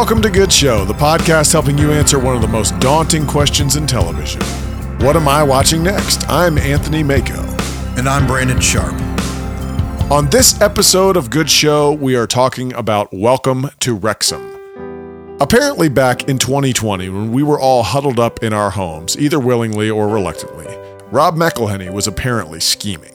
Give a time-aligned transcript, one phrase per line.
[0.00, 3.76] Welcome to Good Show, the podcast helping you answer one of the most daunting questions
[3.76, 4.40] in television.
[5.00, 6.26] What am I watching next?
[6.26, 7.42] I'm Anthony Mako.
[7.98, 8.94] And I'm Brandon Sharp.
[10.10, 15.36] On this episode of Good Show, we are talking about Welcome to Wrexham.
[15.38, 19.90] Apparently, back in 2020, when we were all huddled up in our homes, either willingly
[19.90, 20.66] or reluctantly,
[21.10, 23.14] Rob McElhenney was apparently scheming.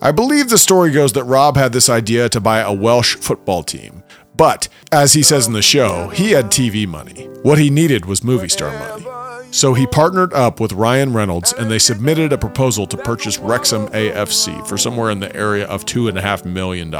[0.00, 3.62] I believe the story goes that Rob had this idea to buy a Welsh football
[3.62, 4.02] team,
[4.38, 7.24] but as he says in the show, he had TV money.
[7.42, 9.04] What he needed was movie star money.
[9.50, 13.88] So he partnered up with Ryan Reynolds and they submitted a proposal to purchase Wrexham
[13.88, 16.94] AFC for somewhere in the area of $2.5 million.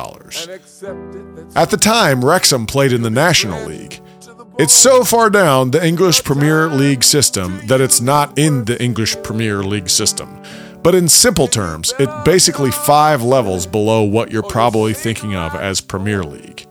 [1.55, 4.01] At the time, Wrexham played in the National League.
[4.59, 9.15] It's so far down the English Premier League system that it's not in the English
[9.23, 10.43] Premier League system.
[10.83, 15.81] But in simple terms, it's basically five levels below what you're probably thinking of as
[15.81, 16.68] Premier League.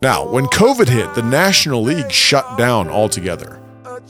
[0.00, 3.60] Now, when COVID hit, the National League shut down altogether.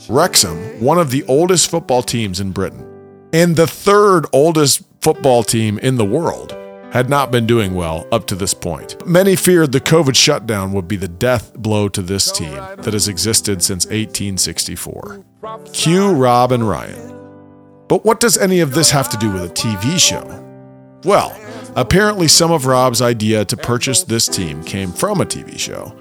[0.07, 2.85] Wrexham, one of the oldest football teams in Britain,
[3.33, 6.55] and the third oldest football team in the world,
[6.91, 9.03] had not been doing well up to this point.
[9.05, 13.07] Many feared the COVID shutdown would be the death blow to this team that has
[13.07, 15.23] existed since 1864.
[15.73, 17.15] Cue Rob and Ryan.
[17.87, 20.45] But what does any of this have to do with a TV show?
[21.03, 21.35] Well,
[21.79, 25.95] apparently some of Rob's idea to purchase this team came from a TV show.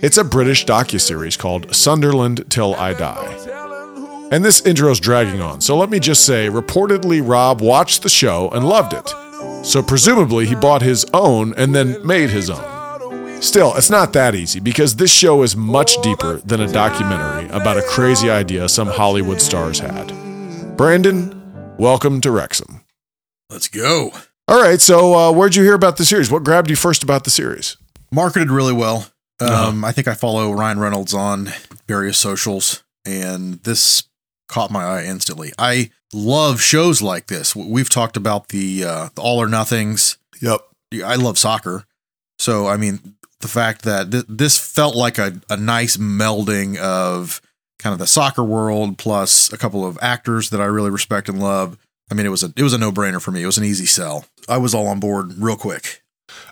[0.00, 4.28] It's a British docuseries called Sunderland Till I Die.
[4.32, 8.48] And this intro's dragging on, so let me just say reportedly, Rob watched the show
[8.50, 9.14] and loved it.
[9.66, 13.42] So presumably, he bought his own and then made his own.
[13.42, 17.76] Still, it's not that easy because this show is much deeper than a documentary about
[17.76, 20.08] a crazy idea some Hollywood stars had.
[20.76, 22.80] Brandon, welcome to Wrexham.
[23.50, 24.12] Let's go.
[24.48, 26.30] All right, so uh, where'd you hear about the series?
[26.30, 27.76] What grabbed you first about the series?
[28.10, 29.06] Marketed really well.
[29.40, 29.68] Uh-huh.
[29.68, 31.52] Um, I think I follow Ryan Reynolds on
[31.86, 34.04] various socials, and this
[34.48, 35.52] caught my eye instantly.
[35.58, 37.56] I love shows like this.
[37.56, 40.18] We've talked about the, uh, the All or Nothings.
[40.40, 40.60] Yep.
[41.04, 41.84] I love soccer.
[42.38, 47.40] So, I mean, the fact that th- this felt like a, a nice melding of
[47.78, 51.40] kind of the soccer world plus a couple of actors that I really respect and
[51.40, 51.78] love.
[52.10, 53.42] I mean, it was a it was a no brainer for me.
[53.42, 54.26] It was an easy sell.
[54.48, 56.02] I was all on board real quick.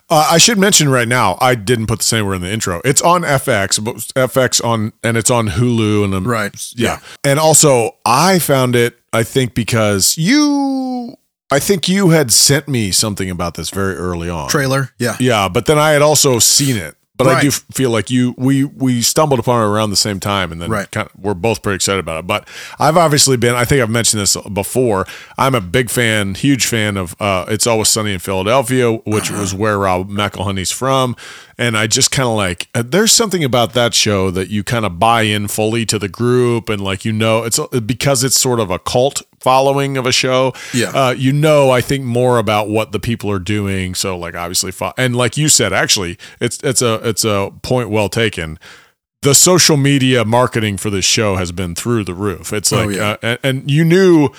[0.09, 2.81] Uh, I should mention right now, I didn't put this anywhere in the intro.
[2.83, 6.53] It's on FX, but FX on, and it's on Hulu and um, Right.
[6.75, 6.99] yeah.
[7.23, 8.99] And also, I found it.
[9.13, 11.15] I think because you,
[11.49, 14.49] I think you had sent me something about this very early on.
[14.49, 14.89] Trailer.
[14.99, 15.15] Yeah.
[15.19, 16.95] Yeah, but then I had also seen it.
[17.25, 20.51] But I do feel like you we we stumbled upon it around the same time,
[20.51, 20.89] and then Right.
[20.91, 22.27] kind of, we're both pretty excited about it.
[22.27, 22.47] But
[22.79, 23.55] I've obviously been.
[23.55, 25.05] I think I've mentioned this before.
[25.37, 29.41] I'm a big fan, huge fan of uh, "It's Always Sunny in Philadelphia," which Uh-huh.
[29.41, 31.15] was where Rob McElhenney's from,
[31.61, 32.67] and I just kind of like.
[32.75, 36.09] uh, There's something about that show that you kind of buy in fully to the
[36.09, 40.05] group, and like you know, it's uh, because it's sort of a cult following of
[40.05, 40.53] a show.
[40.73, 40.89] Yeah.
[40.93, 43.95] Uh, you know, I think more about what the people are doing.
[43.95, 47.89] So, like, obviously, fo- and like you said, actually, it's it's a it's a point
[47.89, 48.57] well taken.
[49.21, 52.51] The social media marketing for this show has been through the roof.
[52.51, 53.03] It's Oh, like, yeah.
[53.11, 54.29] uh, and, and you knew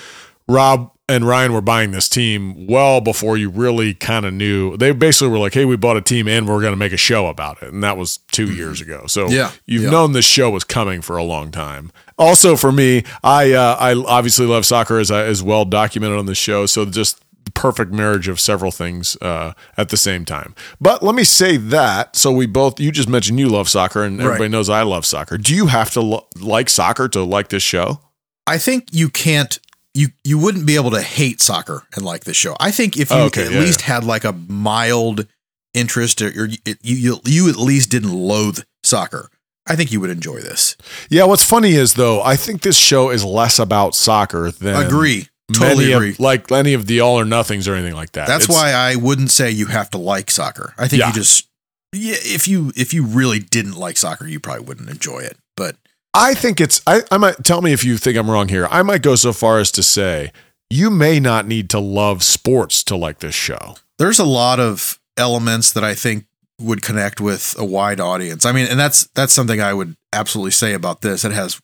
[0.53, 4.77] Rob and Ryan were buying this team well before you really kind of knew.
[4.77, 6.97] They basically were like, "Hey, we bought a team and we're going to make a
[6.97, 9.05] show about it," and that was 2 years ago.
[9.07, 9.33] So, Mm-hmm.
[9.35, 9.89] Yeah, you've yeah.
[9.89, 11.91] known this show was coming for a long time.
[12.17, 16.35] Also, for me, I uh, I obviously love soccer as as well documented on the
[16.35, 16.65] show.
[16.67, 20.55] So just the perfect marriage of several things uh, at the same time.
[20.79, 22.15] But let me say that.
[22.15, 24.51] So we both you just mentioned you love soccer, and everybody Right.
[24.51, 25.37] knows I love soccer.
[25.37, 27.99] Do you have to lo- like soccer to like this show?
[28.47, 29.57] I think you can't
[29.93, 32.55] you you wouldn't be able to hate soccer and like this show.
[32.59, 35.27] I think if you Oh, okay, at yeah, least had like a mild
[35.73, 39.29] interest or, or you, you you at least didn't loathe soccer,
[39.67, 40.75] I think you would enjoy this.
[41.09, 41.25] Yeah.
[41.25, 45.27] What's funny is though, I think this show is less about soccer than agree.
[45.53, 46.15] Totally of- agree.
[46.19, 48.27] like any of the all or nothings or anything like that.
[48.27, 50.73] That's It's- why I wouldn't say you have to like soccer.
[50.77, 51.07] I think Yeah.
[51.09, 51.47] you just
[51.95, 55.37] yeah, if you if you really didn't like soccer, you probably wouldn't enjoy it.
[55.55, 55.75] But
[56.13, 58.67] I think it's I, I might tell me if you think I'm wrong here.
[58.69, 60.31] I might go so far as to say
[60.69, 63.75] you may not need to love sports to like this show.
[63.99, 66.25] there's a lot of elements that I think
[66.59, 68.45] would connect with a wide audience.
[68.45, 71.25] I mean, and that's that's something I would absolutely say about this.
[71.25, 71.59] It has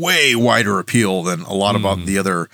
[0.00, 1.92] way wider appeal than a lot Mm.
[1.92, 2.48] of the other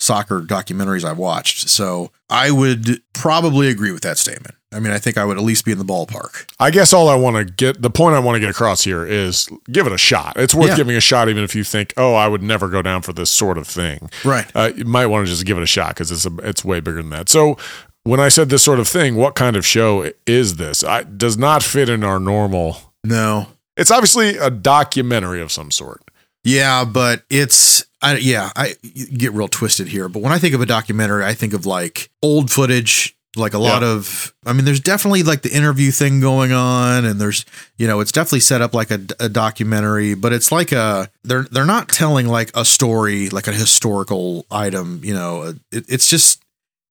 [0.00, 1.68] soccer documentaries I've watched.
[1.68, 4.54] So I would probably agree with that statement.
[4.74, 6.46] I mean, I think I would at least be in the ballpark.
[6.58, 9.06] I guess all I want to get the point I want to get across here
[9.06, 10.34] is give it a shot.
[10.36, 10.76] It's worth Yeah.
[10.76, 13.30] giving a shot, even if you think, oh, I would never go down for this
[13.30, 14.10] sort of thing.
[14.24, 14.46] Right.
[14.54, 16.80] Uh, you might want to just give it a shot because it's a, it's way
[16.80, 17.28] bigger than that.
[17.28, 17.56] So
[18.02, 20.82] when I said this sort of thing, what kind of show is this?
[20.84, 23.46] I does not fit in our normal No.
[23.76, 26.02] It's obviously a documentary of some sort.
[26.44, 28.74] Yeah, but it's I, yeah, I
[29.16, 30.08] get real twisted here.
[30.10, 33.58] But when I think of a documentary, I think of like old footage, like a
[33.58, 33.88] lot Yeah.
[33.92, 34.32] of.
[34.46, 37.44] I mean, there's definitely like the interview thing going on, and there's
[37.78, 41.44] you know, it's definitely set up like a, a documentary, but it's like a they're
[41.44, 45.00] they're not telling like a story, like a historical item.
[45.02, 46.40] You know, it, it's just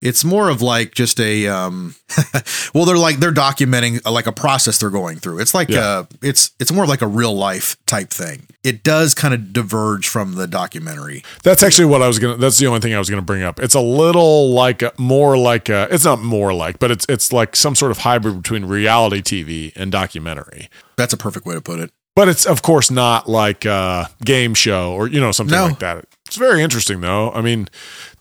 [0.04, 1.96] it's more of like just a um
[2.74, 5.80] well they're like they're documenting uh, like a process they're going through it's like Yeah.
[5.80, 9.52] uh it's it's more of like a real life type thing it does kind of
[9.54, 12.38] diverge from the documentary That's actually what I was gonna.
[12.38, 13.60] That's the only thing I was gonna bring up.
[13.60, 17.34] It's a little like a, more like a, it's not more like, but it's it's
[17.34, 20.70] like some sort of hybrid between reality TV and documentary.
[20.96, 24.54] that's a perfect way to put it But it's of course not like a game
[24.54, 25.66] show or you know something No.
[25.68, 26.06] like that.
[26.28, 27.32] It's very interesting though.
[27.32, 27.68] I mean,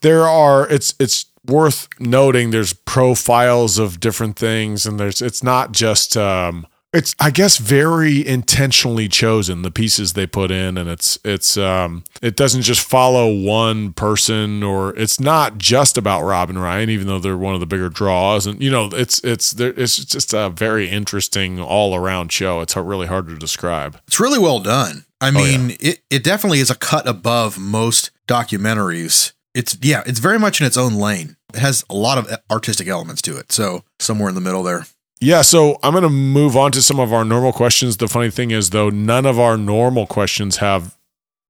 [0.01, 5.73] there are it's it's worth noting there's profiles of different things and there's it's not
[5.73, 11.19] just um it's I guess very intentionally chosen the pieces they put in and it's
[11.25, 16.63] it's um it doesn't just follow one person or it's not just about Rob and
[16.63, 19.73] Ryan even though they're one of the bigger draws and you know it's it's there
[19.77, 22.61] it's just a very interesting all around show.
[22.61, 23.99] It's really hard to describe.
[24.07, 25.07] It's really well done.
[25.21, 30.19] I Oh, mean it it definitely is a cut above most documentaries it's yeah it's
[30.19, 31.37] very much in its own lane.
[31.55, 33.53] It has a lot of artistic elements to it.
[33.53, 34.87] So somewhere in the middle there.
[35.21, 37.97] Yeah, so I'm going to move on to some of our normal questions.
[37.97, 40.97] The funny thing is though, none of our normal questions have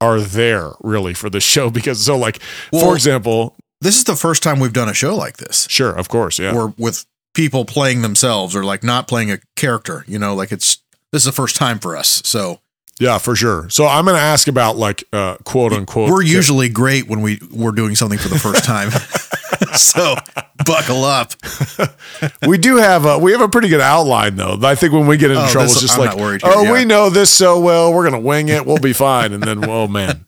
[0.00, 2.40] are there really for the show because so like
[2.70, 5.66] for example, this is the first time we've done a show like this.
[5.70, 6.54] Sure, of course, yeah.
[6.54, 10.78] or with people playing themselves or like not playing a character you know like it's
[11.12, 12.60] this is the first time for us so
[13.02, 13.68] yeah, for sure.
[13.68, 17.38] So I'm going to ask about like uh quote unquote we're usually great when we
[17.50, 18.90] we're doing something for the first time
[19.76, 20.14] so
[20.64, 21.32] buckle up
[22.46, 24.58] we do have a we have a pretty good outline though.
[24.62, 26.62] I think when we get into Oh, trouble this- it's just I'm like here, oh,
[26.62, 26.72] yeah.
[26.72, 29.64] we know this so well, we're going to wing it, we'll be fine and then
[29.68, 30.24] oh man.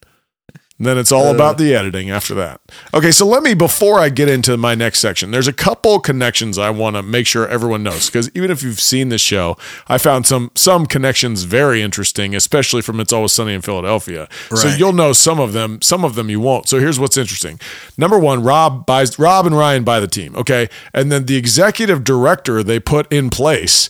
[0.78, 1.34] Then it's all Uh.
[1.34, 2.60] about the editing after that.
[2.92, 6.58] Okay, so let me before I get into my next section, there's a couple connections
[6.58, 9.56] I want to make sure everyone knows because even if you've seen this show,
[9.86, 14.28] I found some some connections very interesting, especially from It's Always Sunny in Philadelphia.
[14.54, 16.68] So you'll know some of them, some of them you won't.
[16.68, 17.60] So here's what's interesting.
[17.96, 20.34] Number one, Rob buys Rob and Ryan buy the team.
[20.36, 23.88] Okay, and then the executive director they put in place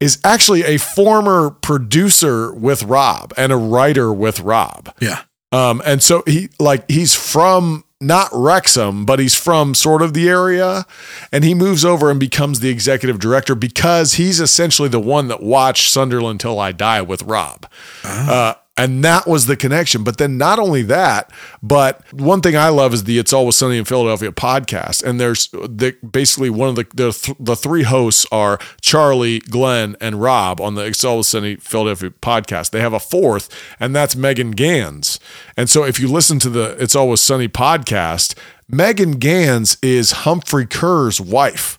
[0.00, 4.90] is actually a former producer with Rob and a writer with Rob.
[5.00, 5.20] yeah
[5.52, 10.28] Um, and so he like he's from not Wrexham, but he's from sort of the
[10.28, 10.86] area,
[11.32, 15.42] and he moves over and becomes the executive director because he's essentially the one that
[15.42, 17.66] watched Sunderland Till I Die with Rob.
[18.04, 20.04] Uh, and that was the connection.
[20.04, 21.30] But then not only that,
[21.62, 25.04] but one thing I love is the It's Always Sunny in Philadelphia podcast.
[25.04, 29.96] And there's the, basically one of the the, th- the three hosts are Charlie, Glenn,
[30.00, 32.70] and Rob on the It's Always Sunny Philadelphia podcast.
[32.70, 35.20] They have a fourth, and that's Megan Ganz.
[35.58, 38.34] And so if you listen to the It's Always Sunny podcast,
[38.66, 41.78] Megan Ganz is Humphrey Ker's wife.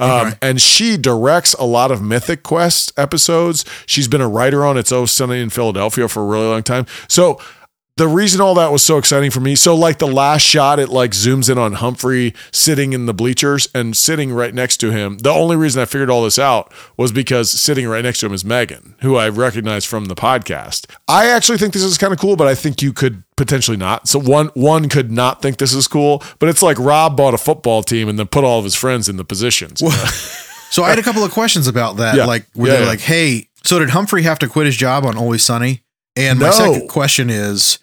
[0.00, 0.36] Um, Okay.
[0.42, 3.64] and she directs a lot of Mythic Quest episodes.
[3.86, 6.86] She's been a writer on It's Always Sunny in Philadelphia for a really long time.
[7.08, 7.38] So
[8.00, 10.88] the reason all that was so exciting for me, so like the last shot, it
[10.88, 15.18] like zooms in on Humphrey sitting in the bleachers and sitting right next to him.
[15.18, 18.32] The only reason I figured all this out was because sitting right next to him
[18.32, 20.86] is Megan, who I recognize from the podcast.
[21.08, 24.08] I actually think this is kind of cool, but I think you could potentially not.
[24.08, 27.38] So one one could not think this is cool, but it's like Rob bought a
[27.38, 29.80] football team and then put all of his friends in the positions.
[30.70, 32.24] so i had a couple of questions about that Yeah.
[32.26, 32.86] like were Yeah, they yeah.
[32.88, 35.82] like hey so did humphrey have to quit his job on always sunny
[36.16, 36.52] and my No.
[36.52, 37.78] second question is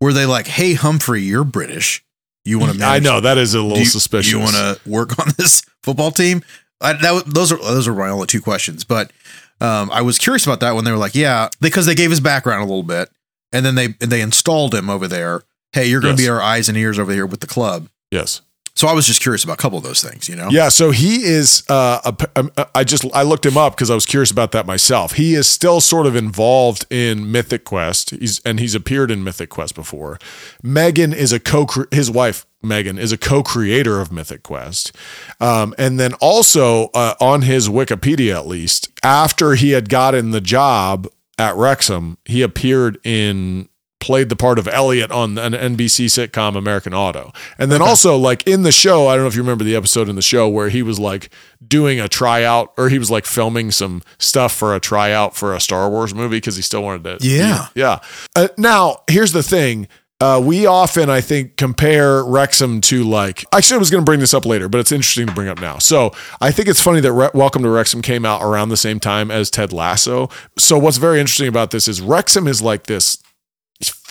[0.00, 2.04] were they like hey humphrey you're british
[2.44, 4.32] you want to I know that is a little you, suspicious.
[4.32, 6.42] You want to work on this football team?
[6.80, 9.12] I, that those are those are my only two questions, but
[9.60, 12.18] um, I was curious about that when they were like, yeah, because they gave his
[12.20, 13.10] background a little bit,
[13.52, 15.42] and then they they installed him over there.
[15.72, 16.28] Hey, you're going to Yes.
[16.28, 17.90] be our eyes and ears over here with the club.
[18.10, 18.40] yes.
[18.80, 20.48] So I was just curious about a couple of those things, you know.
[20.50, 21.64] Yeah, so he is.
[21.68, 24.64] Uh, a, um, I just I looked him up because I was curious about that
[24.64, 25.12] myself.
[25.12, 28.08] He is still sort of involved in Mythic Quest.
[28.08, 30.18] He's and he's appeared in Mythic Quest before.
[30.62, 32.46] Megan is a co his wife.
[32.62, 34.94] Megan is a co-creator of Mythic Quest,
[35.40, 40.42] um, and then also uh, on his Wikipedia, at least after he had gotten the
[40.42, 41.06] job
[41.38, 43.69] at Wrexham, he appeared in
[44.00, 47.32] played the part of Elliot on an NBC sitcom American Auto.
[47.58, 50.08] And then also like in the show, I don't know if you remember the episode
[50.08, 51.30] in the show where he was like
[51.66, 55.60] doing a tryout or he was like filming some stuff for a tryout for a
[55.60, 57.26] Star Wars movie because he still wanted to.
[57.26, 57.66] Yeah.
[57.74, 58.00] Yeah.
[58.34, 59.86] Uh, now, here's the thing.
[60.22, 63.44] uh, we often, I think, compare Wrexham to like.
[63.52, 65.48] I actually, I was going to bring this up later, but it's interesting to bring
[65.48, 65.78] up now.
[65.78, 69.00] So I think it's funny that Re- Welcome to Wrexham came out around the same
[69.00, 70.28] time as Ted Lasso.
[70.58, 73.22] So what's very interesting about this is Wrexham is like this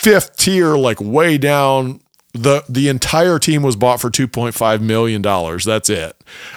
[0.00, 2.00] fifth tier, like way down.
[2.32, 5.64] The the entire team was bought for two point five million dollars.
[5.64, 6.14] That's it.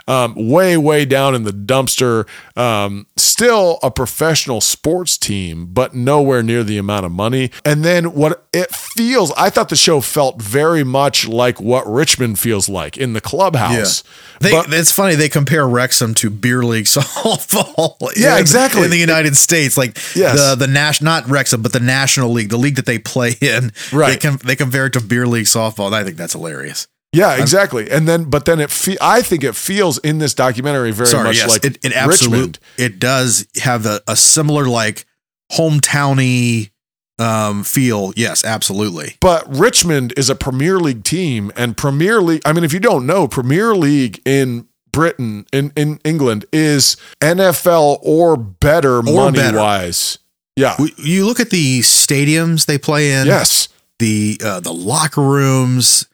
[0.07, 2.27] Um, way way down in the dumpster.
[2.55, 7.49] Um, still a professional sports team, but nowhere near the amount of money.
[7.65, 12.37] And then what it feels, I thought the show felt very much like what Richmond
[12.37, 14.03] feels like in the clubhouse.
[14.41, 16.85] They, But- it's funny they compare Wrexham to beer league
[17.33, 17.95] softball.
[18.15, 18.83] Yeah, in- exactly.
[18.83, 20.37] In the United States, like Yes.
[20.39, 23.71] the the national, not Wrexham, but the National League, the league that they play in.
[23.91, 24.21] Right.
[24.21, 25.62] They com- they compare it to beer league softball.
[25.69, 26.87] And I think that's hilarious.
[27.11, 27.91] Yeah, exactly.
[27.91, 31.25] And then, but then it, fe- I think it feels in this documentary very Sorry,
[31.25, 32.57] much yes, like it, it Richmond.
[32.77, 35.05] it does have a, a similar like
[35.51, 36.71] hometowny
[37.19, 38.13] um feel.
[38.15, 39.15] Yes, absolutely.
[39.19, 42.41] But Richmond is a Premier League team, and Premier League.
[42.45, 47.99] I mean, if you don't know, Premier League in Britain, in in England, is NFL
[48.01, 49.57] or better money better.
[49.57, 50.17] wise.
[50.55, 50.75] Yeah.
[50.97, 53.25] You look at the stadiums they play in.
[53.27, 53.67] yes.
[53.99, 56.07] The uh, the locker rooms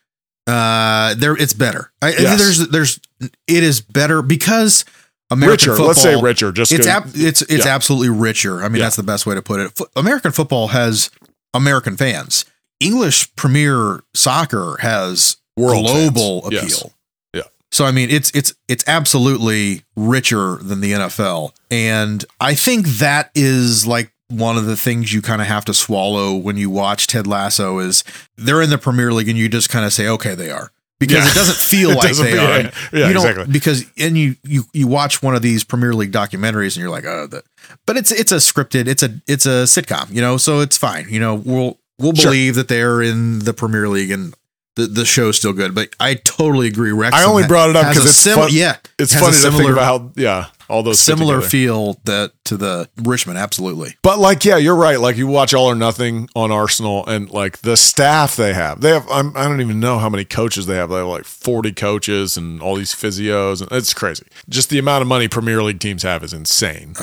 [0.48, 2.40] uh there it's better I, Yes.
[2.40, 3.00] there's there's
[3.48, 4.86] it is better because
[5.32, 5.72] American Richer.
[5.72, 6.52] football Let's say richer.
[6.52, 7.76] Just it's ab- it's it's Yeah.
[7.76, 8.86] absolutely richer I mean Yeah.
[8.86, 11.12] that's the best way to put it Fo- American football has
[11.54, 12.46] American fans
[12.80, 16.54] English Premier Soccer has World global fans.
[16.54, 16.78] Yes.
[16.82, 16.94] appeal
[17.34, 17.42] Yeah.
[17.72, 23.30] so I mean it's it's it's absolutely richer than the NFL and I think that
[23.36, 27.08] is like one of the things you kind of have to swallow when you watch
[27.08, 28.04] Ted Lasso is
[28.38, 31.18] they're in the Premier League and you just kind of say okay they are because
[31.26, 31.32] Yeah.
[31.32, 33.52] it doesn't feel It like doesn't they feel- are yeah, yeah, you don't exactly.
[33.52, 37.06] because and you you you watch one of these Premier League documentaries and you're like
[37.06, 37.44] oh that
[37.86, 41.08] but it's it's a scripted it's a it's a sitcom you know so it's fine
[41.10, 42.26] you know we'll we'll Sure.
[42.32, 44.34] believe that they're in the Premier League and
[44.76, 47.16] the, the show's still good but I totally agree Rex.
[47.16, 48.50] I only brought it up because it's sim- fun.
[48.52, 52.90] yeah It's funny to think about how yeah all those similar feel that to the
[52.98, 55.00] Richmond absolutely But like, yeah, you're right.
[55.00, 58.90] Like you watch All or Nothing on Arsenal, and like the staff they have, they
[58.90, 59.08] have.
[59.10, 60.90] I'm, I don't even know how many coaches they have.
[60.90, 64.26] They have like 40 coaches and all these physios, and it's crazy.
[64.48, 66.94] Just the amount of money Premier League teams have is insane.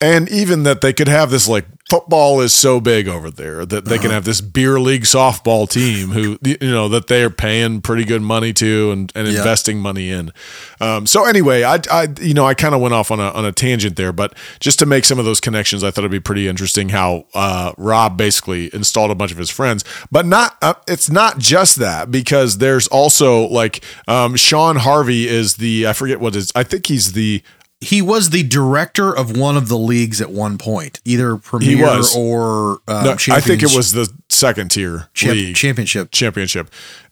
[0.00, 3.84] And even that they could have this like football is so big over there that
[3.84, 7.80] they can have this beer league softball team who you know that they are paying
[7.80, 9.38] pretty good money to and, and Yeah.
[9.38, 10.32] investing money in.
[10.80, 13.44] Um, so anyway, I, I you know I kind of went off on a on
[13.44, 16.20] a tangent there, but just to make some of those connections, I thought it'd be
[16.20, 20.74] pretty interesting how uh, Rob basically installed a bunch of his friends, but not uh,
[20.86, 26.20] it's not just that because there's also like um, Shaun Harvey is the I forget
[26.20, 27.42] what is I think he's the
[27.80, 32.16] he was the director of one of the leagues at one point, either Premier was.
[32.16, 36.10] or um, no, I think it was the second tier Champ- league championship.
[36.10, 36.70] championship.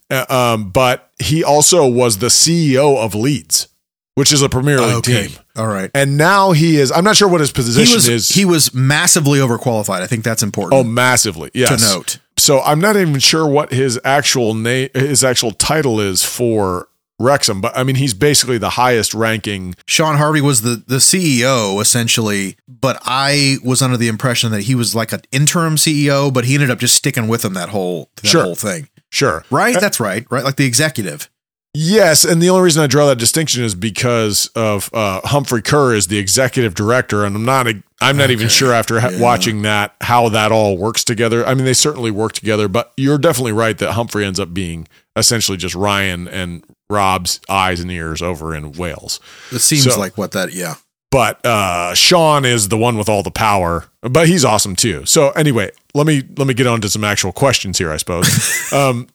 [0.09, 3.67] Uh, um, but he also was the CEO of Leeds,
[4.15, 5.37] which is a Premier League Okay, team.
[5.55, 5.91] all right.
[5.93, 6.91] And now he is.
[6.91, 8.29] I'm not sure what his position He was is.
[8.29, 10.01] he was massively overqualified.
[10.01, 11.51] I think that's important oh, massively.
[11.53, 11.81] Yes.
[11.81, 12.19] to note.
[12.37, 17.61] So I'm not even sure what his actual name, his actual title is for Wrexham.
[17.61, 19.75] But I mean, he's basically the highest ranking.
[19.87, 24.75] Shaun Harvey was the the CEO essentially, but I was under the impression that he
[24.75, 28.09] was like an interim CEO, but he ended up just sticking with him that whole
[28.17, 28.43] that Sure.
[28.43, 28.89] whole thing.
[29.11, 29.45] Sure.
[29.49, 29.79] Right?
[29.79, 30.25] That's right.
[30.29, 30.43] Right?
[30.43, 31.29] Like the executive.
[31.77, 35.93] Yes, and the only reason I draw that distinction is because of uh, Humphrey Ker
[35.93, 37.67] is the executive director, and I'm not
[38.01, 39.19] I'm not even sure after ha- Yeah.
[39.19, 41.45] watching that how that all works together.
[41.45, 44.87] I mean, they certainly work together, but you're definitely right that Humphrey ends up being
[45.15, 49.19] essentially just Ryan and Rob's eyes and ears over in Wales.
[49.51, 50.75] It seems So- like what that yeah.
[51.11, 55.05] But uh, Shaun is the one with all the power, but he's awesome too.
[55.05, 58.27] So anyway, let me let me get on to some actual questions here, I suppose.
[58.73, 59.07] um,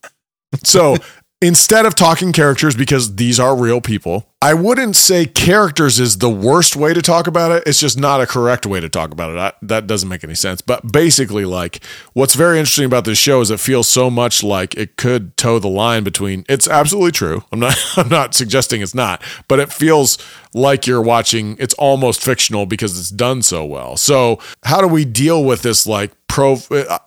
[0.64, 0.96] so
[1.42, 6.30] instead of talking characters, because these are real people, I wouldn't say characters is the
[6.30, 7.62] worst way to talk about it.
[7.66, 9.38] It's just not a correct way to talk about it.
[9.38, 10.62] I, that doesn't make any sense.
[10.62, 14.74] But basically, like what's very interesting about this show is it feels so much like
[14.76, 16.46] it could toe the line between.
[16.48, 17.44] It's absolutely true.
[17.52, 17.76] I'm not.
[17.98, 20.16] I'm not suggesting it's not, but it feels
[20.54, 21.56] like you're watching.
[21.58, 23.98] It's almost fictional because it's done so well.
[23.98, 25.86] So how do we deal with this?
[25.86, 26.56] Like pro.
[26.70, 26.98] uh,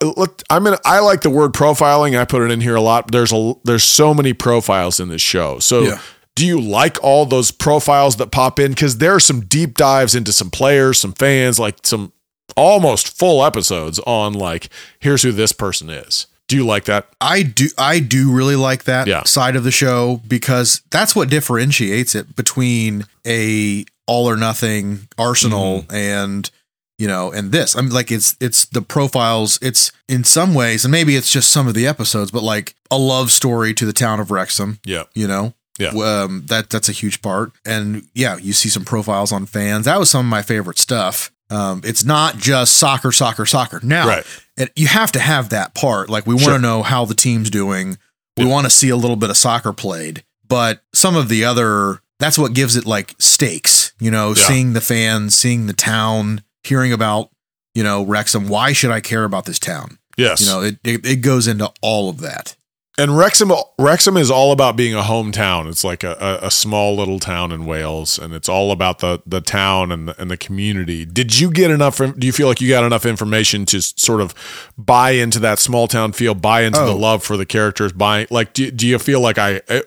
[0.52, 0.76] I'm in.
[0.86, 2.16] I like the word profiling.
[2.20, 3.12] I put it in here a lot.
[3.12, 3.56] There's a.
[3.64, 5.58] There's so many profiles in this show.
[5.58, 5.82] So.
[5.82, 6.00] Yeah.
[6.36, 8.72] Do you like all those profiles that pop in?
[8.72, 12.12] Because there are some deep dives into some players, some fans, like some
[12.58, 16.28] almost full episodes on like, here's who this person is.
[16.48, 17.08] Do you like that?
[17.22, 19.24] I do I do really like that Yeah.
[19.24, 25.84] side of the show because that's what differentiates it between a all or nothing Arsenal
[25.84, 25.96] Mm-hmm.
[25.96, 26.52] and
[27.00, 27.76] you know, and this.
[27.76, 29.58] I'm like it's it's the profiles.
[29.62, 32.98] It's in some ways, and maybe it's just some of the episodes, but like a
[32.98, 34.80] love story to the town of Wrexham.
[34.86, 35.04] Yeah.
[35.16, 35.54] You know,
[35.94, 36.24] Yeah.
[36.24, 39.86] Um, that that's a huge part, and yeah, you see some profiles on fans.
[39.86, 41.32] That was some of my favorite stuff.
[41.50, 43.80] Um, it's not just soccer, soccer, soccer.
[43.84, 44.26] Now, Right.
[44.58, 46.10] it, you have to have that part.
[46.10, 46.60] Like we want to Sure.
[46.60, 47.98] know how the team's doing.
[48.38, 48.50] We Yeah.
[48.52, 52.38] want to see a little bit of soccer played, but some of the other that's
[52.38, 53.92] what gives it like stakes.
[54.00, 54.48] You know, Yeah.
[54.48, 57.30] seeing the fans, seeing the town, hearing about
[57.76, 58.48] you know Wrexham.
[58.48, 59.98] Why should I care about this town?
[60.18, 60.42] Yes.
[60.42, 62.56] You know, it it, it goes into all of that.
[62.96, 65.68] And Wrexham, Wrexham is all about being a hometown.
[65.68, 69.20] It's like a, a, a small little town in Wales, and it's all about the
[69.26, 71.04] the town and the, and the community.
[71.04, 71.98] Did you get enough?
[71.98, 74.36] Do you feel like you got enough information to sort of
[74.78, 76.96] buy into that small town feel, buy into the Oh.
[76.98, 77.92] love for the characters?
[77.94, 79.86] Buy like, do, do you feel like I it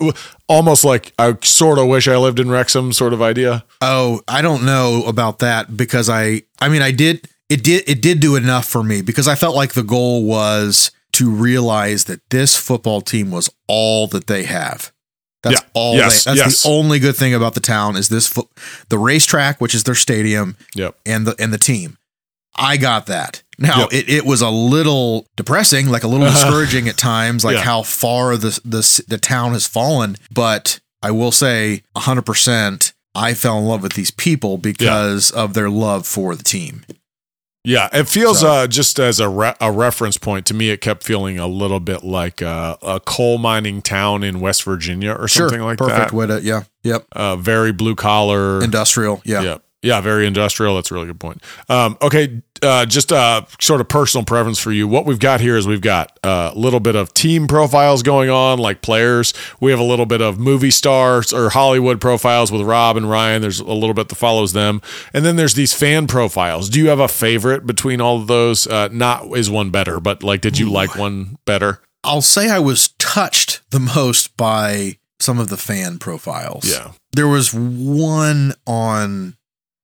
[0.48, 3.64] almost like I sort of wish I lived in Wrexham, sort of idea?
[3.80, 8.02] Oh, I don't know about that because I I mean I did it did it
[8.02, 12.20] did do enough for me because I felt like the goal was to realize that
[12.30, 14.92] this football team was all that they have.
[15.42, 15.68] That's Yeah.
[15.74, 16.24] all Yes.
[16.24, 16.62] they, that's Yes.
[16.62, 18.48] the only good thing about the town is this foot
[18.88, 20.96] the racetrack, which is their stadium, Yep.
[21.06, 21.98] and the and the team.
[22.58, 23.42] I got that.
[23.58, 23.92] Now Yep.
[23.92, 27.62] it, it was a little depressing, like a little discouraging at times, like Yeah.
[27.64, 30.16] how far the, the the town has fallen.
[30.32, 35.54] But I will say, hundred percent, I fell in love with these people because of
[35.54, 36.84] their love for the team.
[37.68, 40.70] Yeah, it feels So- uh, just as a re- a reference point to me.
[40.70, 45.10] It kept feeling a little bit like uh, a coal mining town in West Virginia
[45.12, 46.02] or something like perfect that.
[46.10, 48.62] Perfect way to yeah, yep, Uh, very blue collar.
[48.62, 49.42] industrial, yeah.
[49.42, 50.74] yeah, yeah, very industrial.
[50.74, 51.42] That's a really good point.
[51.68, 54.88] Um, okay, uh, just uh, sort of personal preference for you.
[54.88, 58.58] What we've got here is we've got a little bit of team profiles going on,
[58.58, 59.32] like players.
[59.60, 63.42] We have a little bit of movie stars or Hollywood profiles with Rob and Ryan.
[63.42, 64.82] There's a little bit that follows them,
[65.14, 66.68] and then there's these fan profiles.
[66.68, 68.66] Do you have a favorite between all of those?
[68.66, 71.80] Uh, not is one better, but like, did you like one better?
[72.04, 76.70] I'll say I was touched the most by some of the fan profiles.
[76.70, 79.36] Yeah, there was one on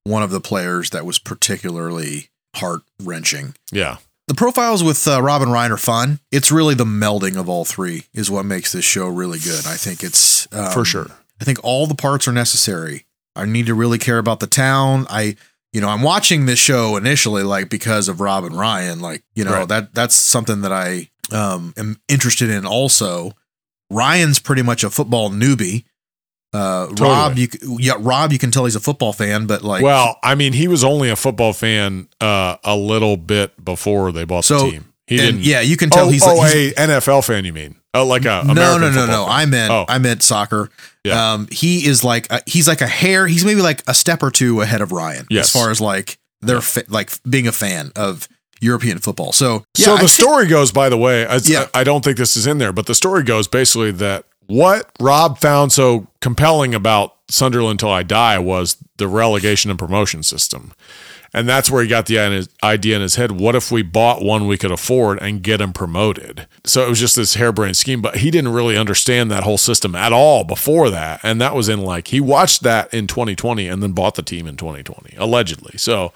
[0.05, 3.55] one of the players that was particularly heart wrenching.
[3.71, 6.19] yeah, The profiles with uh, Rob and Ryan are fun.
[6.31, 9.65] It's really the melding of all three is what makes this show really good.
[9.65, 11.07] I think it's um, for sure.
[11.41, 13.05] I think all the parts are necessary.
[13.35, 15.07] I need to really care about the town.
[15.09, 15.35] I,
[15.71, 18.99] you know, I'm watching this show initially like because of Rob and Ryan.
[18.99, 19.67] Like, you know, Right.
[19.69, 22.65] that that's something that I um, am interested in.
[22.65, 23.31] Also,
[23.89, 25.85] Ryan's pretty much a football newbie.
[26.53, 27.09] Uh, Totally.
[27.09, 27.47] Rob, you
[27.79, 30.67] yeah, Rob, you can tell he's a football fan, but like, well, I mean, he
[30.67, 34.85] was only a football fan uh, a little bit before they bought So, the team.
[35.07, 35.41] He and didn't.
[35.41, 37.75] yeah, you can tell oh, he's oh, like, he's- a NFL fan, you mean?
[37.95, 39.25] Oh, like a no, American no, no, no.
[39.27, 39.85] I meant Oh.
[39.87, 40.69] I meant soccer.
[41.03, 41.33] Yeah.
[41.33, 43.27] Um, he is like a, he's like a hair.
[43.27, 45.45] He's maybe like a step or two ahead of Ryan Yes.
[45.45, 48.27] as far as like they're fa- like being a fan of
[48.61, 49.31] European football.
[49.31, 51.67] So yeah, so the think- story goes, by the way, I, Yeah.
[51.75, 55.37] I don't think this is in there, but the story goes basically that what Rob
[55.39, 60.73] found so compelling about Sunderland Till I Die was the relegation and promotion system.
[61.35, 63.31] And that's where he got the idea in his head.
[63.31, 66.47] What if we bought one we could afford and get him promoted?
[66.63, 69.95] So it was just this harebrained scheme, but he didn't really understand that whole system
[69.95, 71.21] at all before that.
[71.23, 74.45] And that was in like, he watched that in 2020 and then bought the team
[74.45, 75.75] in 2020, allegedly.
[75.79, 76.13] So,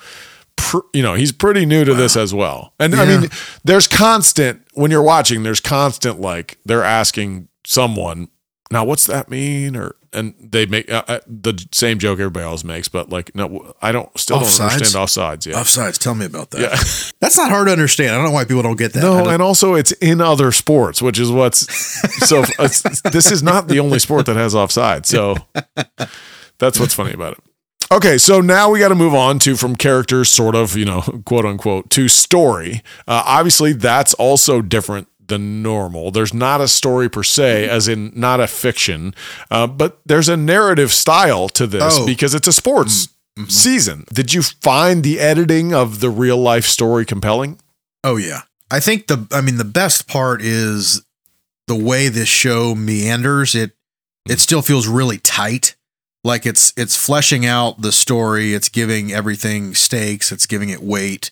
[0.55, 2.73] pr- you know, he's pretty new to this as well.
[2.79, 3.29] And I mean,
[3.63, 8.29] there's constant, when you're watching, there's constant like they're asking someone,
[8.71, 9.75] now what's that mean?
[9.75, 13.73] Or, and they make uh, uh, the same joke everybody else makes, but like, no,
[13.81, 14.57] I don't, still Offsides?
[14.57, 15.45] don't understand offsides.
[15.45, 15.55] Yeah.
[15.55, 15.97] offsides.
[15.97, 16.61] Tell me about that.
[16.61, 16.69] Yeah.
[17.19, 18.11] That's not hard to understand.
[18.11, 19.03] I don't know why people don't get that.
[19.03, 21.71] No, and also it's in other sports, which is what's
[22.27, 22.43] so.
[22.59, 25.35] It's, this is not the only sport that has offside, so
[26.57, 27.43] that's what's funny about it.
[27.91, 31.01] Okay, so now we got to move on to from characters, sort of, you know,
[31.25, 32.81] quote unquote, to story.
[33.07, 36.11] Uh, obviously, that's also different than normal.
[36.11, 37.75] There's not a story per se, mm-hmm.
[37.75, 39.13] as in not a fiction,
[39.51, 42.05] uh, but there's a narrative style to this Oh.
[42.05, 43.43] because it's a sports mm-hmm.
[43.43, 43.49] Mm-hmm.
[43.49, 44.05] season.
[44.11, 47.59] Did you find the editing of the real life story compelling?
[48.03, 48.41] Oh yeah.
[48.71, 51.03] I think the I mean the best part is
[51.67, 53.53] the way this show meanders.
[53.55, 53.71] It
[54.29, 55.75] it still feels really tight.
[56.23, 61.31] Like it's it's fleshing out the story, it's giving everything stakes, it's giving it weight.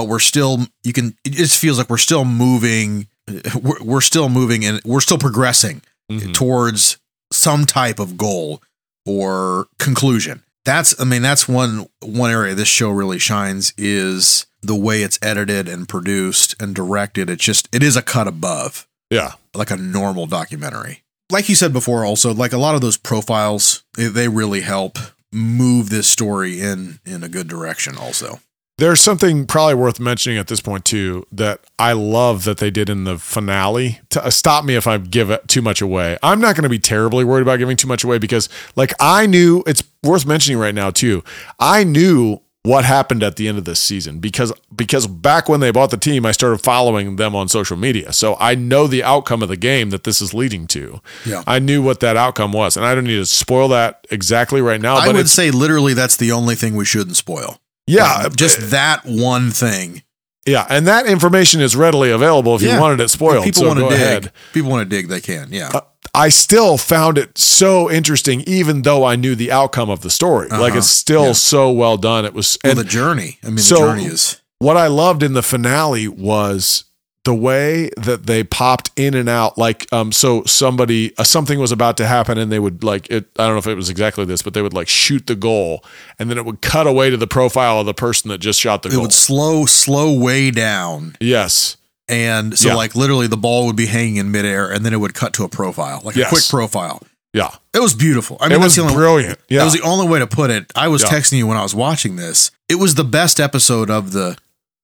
[0.00, 3.06] But we're still you can it just feels like we're still moving
[3.62, 6.32] we're, we're still moving and we're still progressing Mhm.
[6.34, 6.96] towards
[7.32, 8.62] some type of goal
[9.06, 10.42] or conclusion.
[10.64, 15.18] That's I mean that's one one area this show really shines is the way it's
[15.22, 17.30] edited and produced and directed.
[17.30, 19.32] It's just it is a cut above Yeah.
[19.54, 21.02] like a normal documentary.
[21.30, 24.98] Like you said before also like a lot of those profiles they, they really help
[25.32, 28.40] move this story in in a good direction also.
[28.80, 32.88] There's something probably worth mentioning at this point too that I love that they did
[32.88, 34.00] in the finale.
[34.10, 36.16] To, uh, stop me if I give it too much away.
[36.22, 39.26] I'm not going to be terribly worried about giving too much away because, like, I
[39.26, 41.22] knew it's worth mentioning right now too.
[41.58, 45.70] I knew what happened at the end of this season because because back when they
[45.70, 48.12] bought the team I started following them on social media.
[48.12, 51.00] So I know the outcome of the game that this is leading to.
[51.24, 51.42] Yeah.
[51.46, 54.80] I knew what that outcome was and I don't need to spoil that exactly right
[54.80, 57.59] now I but would say literally that's the only thing we shouldn't spoil.
[57.86, 60.02] Yeah, Just that one thing.
[60.46, 63.38] yeah, and that information is readily available if you wanted it spoiled.
[63.38, 63.92] If people so want to dig.
[63.94, 64.26] ahead.
[64.26, 65.48] Uh, People want to dig, they can.
[65.50, 65.70] Yeah.
[66.14, 70.48] I still found it so interesting, even though I knew the outcome of the story.
[70.48, 71.32] Like it's still Yeah.
[71.32, 72.24] so well done.
[72.24, 73.38] It was, well, and the journey.
[73.44, 74.40] I mean, so- the journey is.
[74.58, 76.84] what I loved in the finale was
[77.24, 79.58] the way that they popped in and out.
[79.58, 83.26] Like, um, so somebody, uh, something was about to happen, and they would like it.
[83.38, 85.84] I don't know if it was exactly this, but they would like shoot the goal,
[86.18, 88.82] and then it would cut away to the profile of the person that just shot
[88.82, 89.02] the It goal.
[89.02, 91.16] would slow, slow way down.
[91.20, 91.76] yes,
[92.08, 92.74] And so, Yeah.
[92.74, 95.44] like, literally, the ball would be hanging in midair, and then it would cut to
[95.44, 96.26] a profile, like Yes.
[96.26, 97.00] a quick profile.
[97.32, 98.36] yeah, It was beautiful.
[98.40, 99.38] I mean, it was the only, brilliant.
[99.48, 100.72] Yeah, That was the only way to put it.
[100.74, 101.10] I was Yeah.
[101.10, 102.50] texting you when I was watching this.
[102.68, 104.36] It was the best episode of the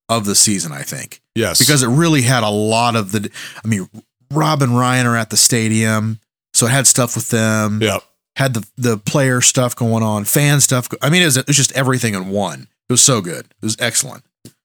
[0.09, 3.31] of the season, I think, yes, because it really had a lot of the.
[3.65, 3.89] I mean,
[4.31, 6.21] Rob and Ryan are at the stadium,
[6.55, 7.81] so it had stuff with them.
[7.83, 7.99] yeah.
[8.37, 10.89] Had the the player stuff going on, fan stuff.
[11.01, 12.69] I mean, it was, it was just everything in one.
[12.89, 13.47] It was so good.
[13.47, 14.25] It was excellent.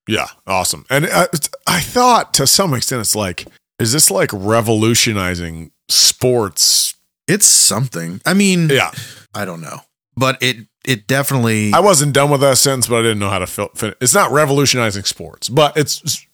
[0.10, 0.86] Yeah, awesome.
[0.90, 3.48] And uh, it's- I thought to some extent, it's like,
[3.80, 6.96] is this like revolutionizing sports?
[7.28, 8.20] It's something.
[8.26, 8.92] I mean, Yeah,
[9.34, 9.80] I don't know,
[10.18, 11.74] but it it definitely.
[11.74, 14.14] I wasn't done with that sentence, but I didn't know how to fill, fin- It's
[14.14, 16.26] not revolutionizing sports, but it's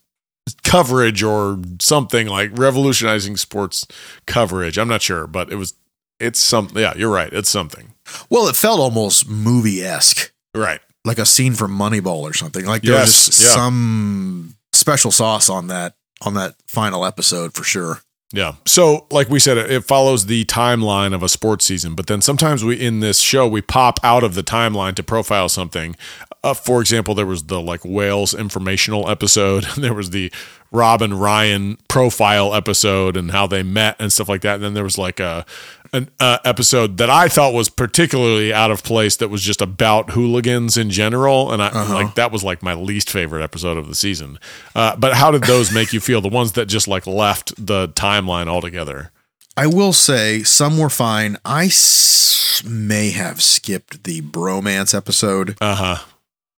[0.63, 3.86] coverage or something like revolutionizing sports
[4.25, 4.77] coverage.
[4.77, 5.73] I'm not sure, but it was.
[6.19, 6.77] It's something.
[6.81, 7.31] Yeah, you're right.
[7.31, 7.93] It's something.
[8.29, 10.31] well, it felt almost movie esque.
[10.55, 10.79] Right.
[11.05, 12.65] like a scene from Moneyball or something.
[12.65, 13.55] Like there Yes, was just yeah.
[13.55, 17.99] some special sauce on that on that final episode for sure.
[18.33, 18.55] Yeah.
[18.65, 22.63] So, like we said, it follows the timeline of a sports season, but then sometimes
[22.63, 25.95] we in this show we pop out of the timeline to profile something.
[26.43, 29.63] Uh, for example, there was the like Wales informational episode.
[29.77, 30.31] there was the
[30.71, 34.55] Rob and Ryan profile episode and how they met and stuff like that.
[34.55, 35.45] And then there was like a
[35.93, 40.12] an uh, episode that I thought was particularly out of place that was just about
[40.12, 43.95] hooligans in general, and I like that was like my least favorite episode of the
[43.95, 44.39] season.
[44.76, 46.21] Uh, but how did those make you feel?
[46.21, 49.12] The ones that just like left the timeline altogether.
[49.56, 51.38] I will say some were fine.
[51.43, 55.58] I s- may have skipped the bromance episode.
[55.60, 55.97] Uh huh.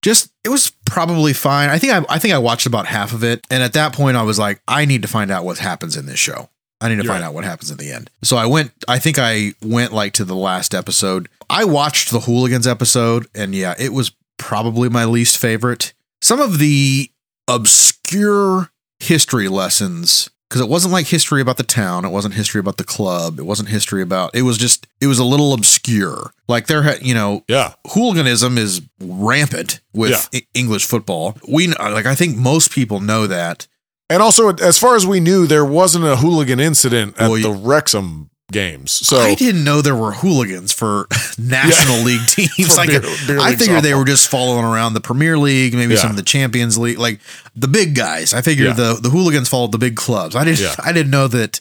[0.02, 1.68] Just it was probably fine.
[1.68, 4.16] I think I I think I watched about half of it, and at that point
[4.16, 6.48] I was like, I need to find out what happens in this show.
[6.80, 7.28] I need to You're find right.
[7.28, 8.10] out what happens in the end.
[8.22, 8.72] So I went.
[8.88, 11.28] I think I went like to the last episode.
[11.50, 15.92] I watched the hooligans episode, and yeah, it was probably my least favorite.
[16.22, 17.10] Some of the
[17.48, 22.04] obscure history lessons because it wasn't like history about the town.
[22.04, 23.38] It wasn't history about the club.
[23.38, 24.34] It wasn't history about.
[24.34, 24.86] It was just.
[25.00, 26.32] It was a little obscure.
[26.48, 27.74] Like there had you know Yeah.
[27.88, 30.40] hooliganism is rampant with Yeah.
[30.54, 31.36] English football.
[31.48, 33.66] We like I think most people know that.
[34.10, 37.50] And also, as far as we knew, there wasn't a hooligan incident at Well, the
[37.52, 38.90] Wrexham games.
[38.90, 41.06] So I didn't know there were hooligans for
[41.38, 42.76] National League teams.
[42.76, 46.00] Like beer- beer I figured they were just following around the Premier League, maybe Yeah.
[46.00, 47.20] some of the Champions League, like
[47.54, 48.34] the big guys.
[48.34, 48.74] I figured Yeah.
[48.74, 50.34] the the hooligans followed the big clubs.
[50.34, 50.74] I didn't Yeah.
[50.82, 51.60] I didn't know that.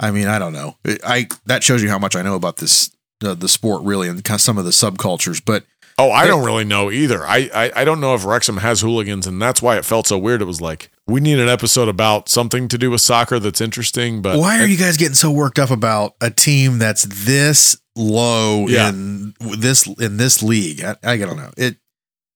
[0.00, 0.76] I mean, I don't know.
[1.04, 2.90] I that shows you how much I know about this
[3.22, 5.42] uh, the sport really and kind of some of the subcultures.
[5.44, 5.64] But
[5.98, 7.26] Oh, I don't really know either.
[7.26, 10.16] I, I I don't know if Wrexham has hooligans, and that's why it felt so
[10.18, 10.40] weird.
[10.42, 14.22] It was like we need an episode about something to do with soccer that's interesting.
[14.22, 18.66] But why are you guys getting so worked up about a team that's this low
[18.68, 18.88] Yeah.
[18.90, 20.82] in this in this league?
[20.82, 21.50] I, I don't know.
[21.56, 21.76] It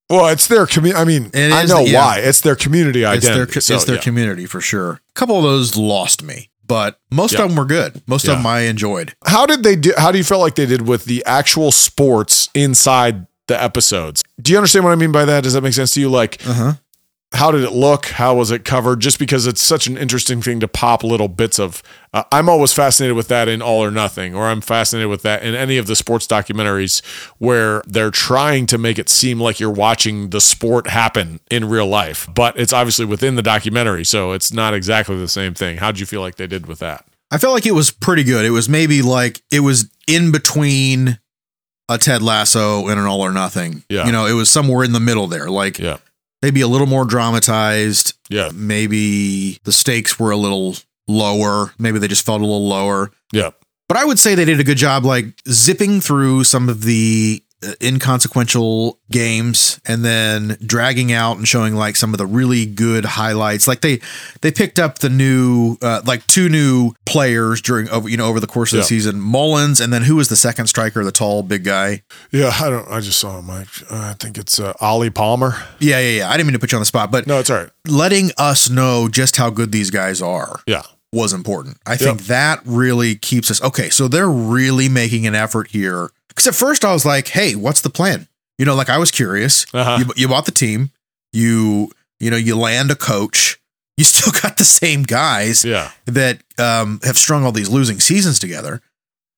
[0.08, 1.00] Well, it's their community.
[1.00, 1.98] I mean, It I know yeah.
[2.04, 2.18] why.
[2.20, 3.60] It's their community it's their identity.
[3.60, 4.00] So, it's their yeah.
[4.02, 5.00] community for sure.
[5.08, 7.42] A couple of those lost me, but most Yeah.
[7.42, 8.02] of them were good.
[8.06, 9.14] Most of them I enjoyed.
[9.26, 9.92] How did they do?
[9.98, 14.22] How do you feel like they did with the actual sports inside the episodes?
[14.40, 15.42] Do you understand what I mean by that?
[15.42, 16.08] Does that make sense to you?
[16.08, 16.72] Like, Uh huh.
[17.32, 18.06] How did it look?
[18.06, 19.00] How was it covered?
[19.00, 21.82] Just because it's such an interesting thing to pop little bits of.
[22.12, 25.44] Uh, I'm always fascinated with that in All or Nothing, or I'm fascinated with that
[25.44, 27.04] in any of the sports documentaries
[27.38, 31.86] where they're trying to make it seem like you're watching the sport happen in real
[31.86, 35.76] life, but it's obviously within the documentary, so it's not exactly the same thing.
[35.76, 37.04] How would you feel like they did with that?
[37.30, 38.44] I felt like it was pretty good.
[38.44, 41.20] It was maybe like it was in between
[41.88, 43.84] a Ted Lasso and an All or Nothing.
[43.88, 44.06] Yeah.
[44.06, 45.48] You know, it was somewhere in the middle there.
[45.48, 45.98] Like Yeah,
[46.42, 48.14] maybe a little more dramatized.
[48.28, 50.76] yeah, Maybe the stakes were a little
[51.08, 51.72] lower.
[51.78, 53.10] Maybe they just felt a little lower.
[53.32, 53.50] yeah,
[53.88, 57.42] But I would say they did a good job, like zipping through some of the
[57.82, 63.68] inconsequential games and then dragging out and showing like some of the really good highlights.
[63.68, 64.00] Like they
[64.40, 68.40] they picked up the new uh, like two new players during over you know over
[68.40, 68.82] the course of Yeah.
[68.82, 69.20] the season.
[69.20, 72.02] Mullins and then who was the second striker, the tall big guy?
[72.30, 72.88] Yeah, I don't.
[72.88, 73.50] I just saw him.
[73.50, 75.54] I, I think it's uh, Ollie Palmer.
[75.78, 76.28] Yeah, yeah, yeah.
[76.30, 77.70] I didn't mean to put you on the spot, but No, it's all right.
[77.86, 81.78] letting us know just how good these guys are Yeah, was important.
[81.86, 83.90] I think that really keeps us okay.
[83.90, 86.10] So they're really making an effort here.
[86.30, 88.26] Because at first I was like, "Hey, what's the plan?"
[88.58, 89.66] You know, like I was curious.
[89.74, 89.98] Uh-huh.
[90.00, 90.90] You, you bought the team.
[91.32, 93.58] You you know you land a coach.
[93.96, 98.38] You still got the same guys yeah, that um, have strung all these losing seasons
[98.38, 98.80] together.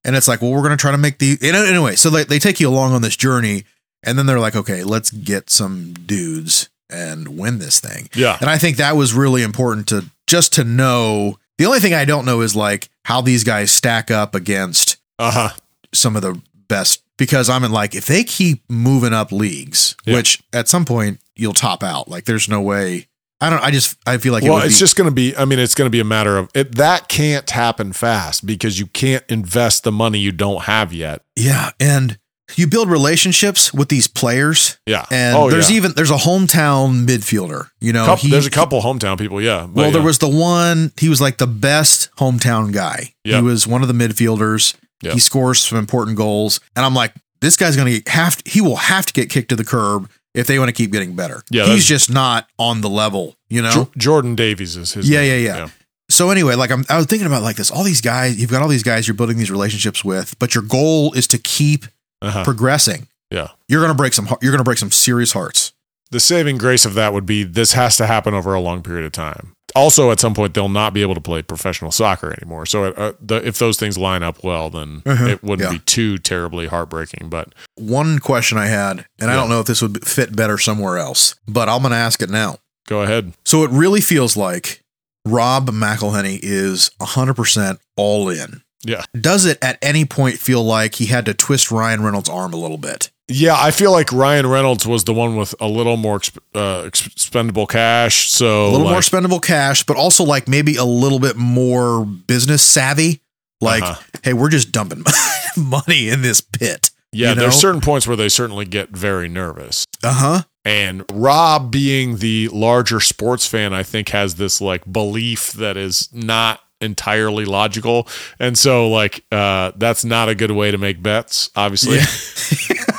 [0.05, 1.95] And it's like, well, we're going to try to make the and anyway.
[1.95, 3.63] So they, they take you along on this journey,
[4.03, 8.09] and then they're like, okay, let's get some dudes and win this thing.
[8.13, 8.37] yeah.
[8.41, 11.37] And I think that was really important to just to know.
[11.57, 15.31] The only thing I don't know is like how these guys stack up against Uh
[15.31, 15.49] huh.
[15.93, 16.39] some of the
[16.73, 20.15] best because I'm in like if they keep moving up leagues, Yeah.
[20.15, 22.07] which at some point you'll top out.
[22.07, 23.07] Like there's no way.
[23.41, 23.61] I don't.
[23.61, 25.35] I just I feel like it Well, would it's be, just going to be.
[25.35, 26.75] I mean, it's going to be a matter of it.
[26.75, 31.21] That can't happen fast because you can't invest the money you don't have yet.
[31.35, 32.17] yeah, and
[32.55, 35.05] you build relationships with these players, Yeah.
[35.11, 35.77] and oh, there's yeah.
[35.77, 37.69] even there's a hometown midfielder.
[37.81, 39.41] You know, Couple- he- there's a couple hometown people.
[39.41, 39.65] Yeah.
[39.65, 40.05] Well, there yeah.
[40.05, 43.13] was the one, he was like the best hometown guy.
[43.25, 43.35] Yep.
[43.35, 44.75] He was one of the midfielders.
[45.03, 45.13] Yep.
[45.13, 46.59] He scores some important goals.
[46.75, 49.55] And I'm like, this guy's going to have, he will have to get kicked to
[49.55, 51.43] the curb if they want to keep getting better.
[51.51, 53.71] Yeah, He's just not on the level, you know?
[53.71, 55.09] Jo- Jordan Davies is his.
[55.09, 55.45] Yeah, name.
[55.45, 55.69] yeah, yeah.
[56.09, 58.61] So anyway, like I'm, I was thinking about like this, all these guys, you've got
[58.61, 61.85] all these guys you're building these relationships with, but your goal is to keep
[62.21, 62.43] Uh-huh.
[62.43, 63.07] progressing.
[63.31, 63.47] Yeah.
[63.67, 65.73] You're going to break some, you're going to break some serious hearts.
[66.11, 69.05] The saving grace of that would be this has to happen over a long period
[69.05, 69.55] of time.
[69.75, 72.65] Also, at some point, they'll not be able to play professional soccer anymore.
[72.65, 75.25] So, uh, the, if those things line up well, then Uh-huh.
[75.25, 75.73] it wouldn't Yeah.
[75.77, 77.29] be too terribly heartbreaking.
[77.29, 80.97] But One question I had, and I don't know if this would fit better somewhere
[80.97, 82.57] else, but I'm going to ask it now.
[82.87, 83.31] go ahead.
[83.45, 84.81] So it really feels like
[85.25, 88.61] Rob McElhenney is 100% all in.
[88.83, 89.03] Yeah.
[89.19, 92.57] Does it at any point feel like he had to twist Ryan Reynolds' arm a
[92.57, 93.09] little bit?
[93.29, 96.85] Yeah, I feel like Ryan Reynolds was the one with a little more exp- uh,
[96.85, 98.29] expendable cash.
[98.29, 102.61] So A little more expendable cash, but also like maybe a little bit more business
[102.63, 103.21] savvy.
[103.61, 104.01] Like, Uh-huh.
[104.23, 105.05] hey, we're just dumping
[105.57, 106.91] money in this pit.
[107.13, 107.41] Yeah, you know?
[107.43, 109.85] there's certain points where they certainly get very nervous.
[110.03, 110.41] Uh huh.
[110.65, 116.09] And Rob, being the larger sports fan, I think has this like belief that is
[116.11, 118.07] not entirely logical.
[118.39, 121.99] And so, like, uh, that's not a good way to make bets, obviously.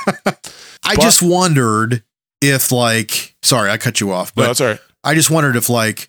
[0.85, 2.03] I But- just wondered
[2.40, 4.81] if, like, sorry, I cut you off, no, but that's all right.
[5.03, 6.09] I just wondered if like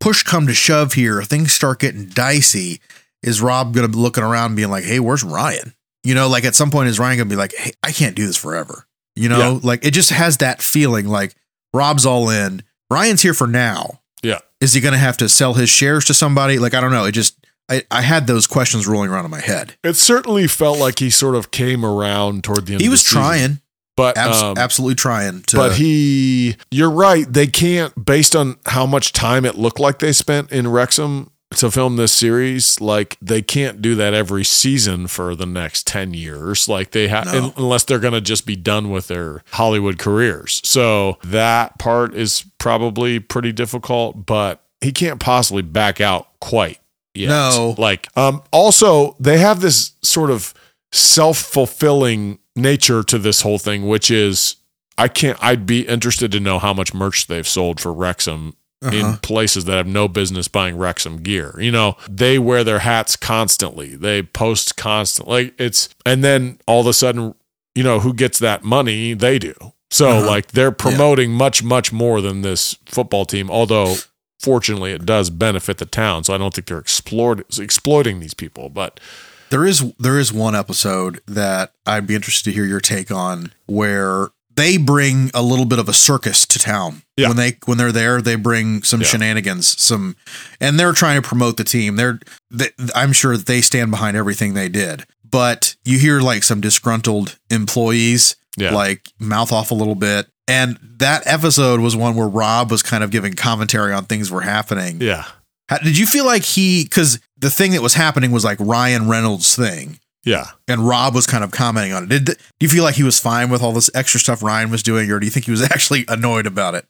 [0.00, 2.80] push come to shove here, things start getting dicey.
[3.22, 6.44] Is Rob gonna be looking around and being like, "Hey, where's Ryan?" You know, like
[6.44, 9.28] at some point is Ryan gonna be like, "Hey, I can't do this forever." You
[9.28, 9.60] know, Yeah.
[9.64, 11.34] like it just has that feeling like
[11.74, 12.62] Rob's all in.
[12.90, 14.00] Ryan's here for now.
[14.22, 14.38] Yeah.
[14.60, 16.58] Is he gonna have to sell his shares to somebody?
[16.60, 17.04] Like I don't know.
[17.04, 17.34] It just
[17.68, 19.74] I, I had those questions rolling around in my head.
[19.82, 23.38] It certainly felt like he sort of came around toward the end He was trying.
[23.40, 23.60] season.
[23.98, 25.56] But abs- um, absolutely trying to.
[25.56, 30.12] but he you're right they can't based on how much time it looked like they
[30.12, 35.34] spent in wrexham to film this series like they can't do that every season for
[35.34, 37.52] the next 10 years like they have No.
[37.56, 42.44] unless they're going to just be done with their hollywood careers so that part is
[42.58, 46.78] probably pretty difficult but he can't possibly back out quite
[47.14, 47.74] yet No.
[47.78, 50.52] like um also they have this sort of
[50.92, 54.56] self-fulfilling nature to this whole thing which is
[54.96, 58.94] I can't I'd be interested to know how much merch they've sold for Wrexham Uh-huh.
[58.96, 61.56] in places that have no business buying Wrexham gear.
[61.58, 63.96] You know, they wear their hats constantly.
[63.96, 65.44] They post constantly.
[65.46, 67.34] Like it's and then all of a sudden,
[67.74, 69.14] you know, who gets that money?
[69.14, 69.54] They do.
[69.90, 70.26] So Uh-huh.
[70.28, 73.96] like they're promoting much much more than this football team, although
[74.40, 76.22] fortunately it does benefit the town.
[76.24, 79.00] So I don't think they're exploit, exploiting these people, but
[79.50, 83.52] There is there is one episode that I'd be interested to hear your take on
[83.66, 87.02] where they bring a little bit of a circus to town.
[87.16, 87.28] Yeah.
[87.28, 89.06] When they when they're there, they bring some Yeah.
[89.06, 90.16] shenanigans, some
[90.60, 91.96] and they're trying to promote the team.
[91.96, 92.18] They're
[92.50, 95.04] they, I'm sure that they stand behind everything they did.
[95.30, 98.74] But you hear like some disgruntled employees yeah.
[98.74, 100.26] like mouth off a little bit.
[100.48, 104.40] And that episode was one where Rob was kind of giving commentary on things were
[104.40, 105.00] happening.
[105.00, 105.24] yeah.
[105.68, 109.08] How- Did you feel like he because the thing that was happening was like Ryan
[109.08, 110.46] Reynolds' thing, Yeah.
[110.66, 112.08] and Rob was kind of commenting on it.
[112.08, 114.82] Did do you feel like he was fine with all this extra stuff Ryan was
[114.82, 116.84] doing, or do you think he was actually annoyed about it?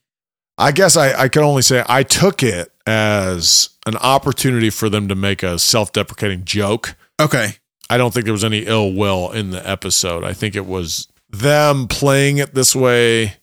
[0.57, 5.07] I guess I, I can only say I took it as an opportunity for them
[5.09, 6.97] to make a self deprecating joke.
[7.21, 7.55] Okay,
[7.91, 10.25] I don't think there was any ill will in the episode.
[10.25, 13.35] I think it was them playing it this way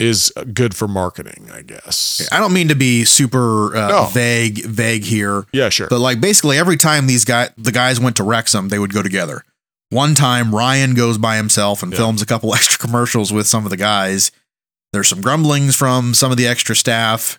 [0.00, 2.26] is good for marketing, I guess.
[2.32, 4.04] I don't mean to be super uh, No.
[4.06, 5.88] vague vague here, Yeah, sure.
[5.88, 9.02] but like basically every time these guys the guys went to Wrexham, they would go
[9.02, 9.44] together.
[9.90, 11.98] One time Ryan goes by himself and Yeah.
[11.98, 14.32] films a couple extra commercials with some of the guys.
[14.92, 17.38] There's some grumblings from some of the extra staff.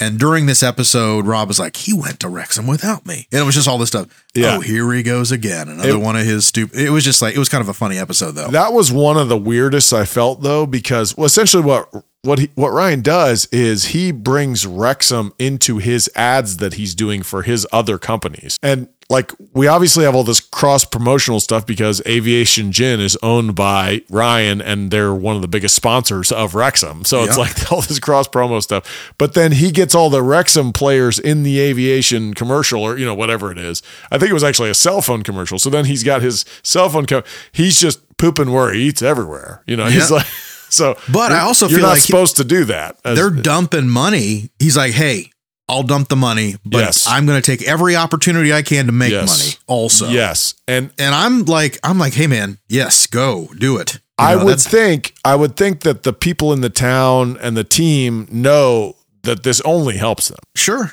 [0.00, 3.26] And during this episode, Rob was like, he went to Wrexham without me.
[3.30, 4.06] And it was just all this stuff.
[4.34, 4.56] Yeah.
[4.56, 5.68] Oh, here he goes again.
[5.68, 6.78] Another It- one of his stupid.
[6.80, 8.48] It was just like, it was kind of a funny episode, though.
[8.48, 11.88] That was one of the weirdest I felt though, because well, essentially what
[12.22, 17.22] what he, what Ryan does is he brings Wrexham into his ads that he's doing
[17.22, 22.00] for his other companies, and like we obviously have all this cross promotional stuff because
[22.06, 27.04] Aviation Gin is owned by Ryan, and they're one of the biggest sponsors of Wrexham.
[27.04, 27.42] So it's Yeah.
[27.42, 29.12] like all this cross promo stuff.
[29.18, 33.14] But then he gets all the Wrexham players in the aviation commercial, or you know
[33.14, 33.82] whatever it is.
[34.10, 35.58] I think it was actually a cell phone commercial.
[35.58, 37.04] So then he's got his cell phone.
[37.06, 39.62] Co- he's just pooping where he eats everywhere.
[39.66, 40.16] You know, he's Yeah.
[40.18, 40.26] like
[40.68, 40.96] so.
[41.12, 42.96] But I also you're feel not like- supposed to do that.
[43.04, 44.50] As- They're dumping money.
[44.60, 45.30] He's like, hey,
[45.70, 47.06] I'll dump the money, but Yes.
[47.06, 49.28] I'm going to take every opportunity I can to make Yes.
[49.38, 50.08] money also.
[50.08, 53.94] yes, and And I'm like, I'm like, hey, man, yes, go do it.
[53.94, 57.56] You I know, would think I would think that the people in the town and
[57.56, 60.38] the team know that this only helps them.
[60.54, 60.92] Sure.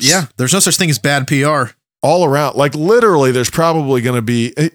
[0.00, 1.70] Yeah, there's no such thing as bad PR.
[2.02, 2.56] all around.
[2.56, 4.68] Like literally, there's probably going to be eh,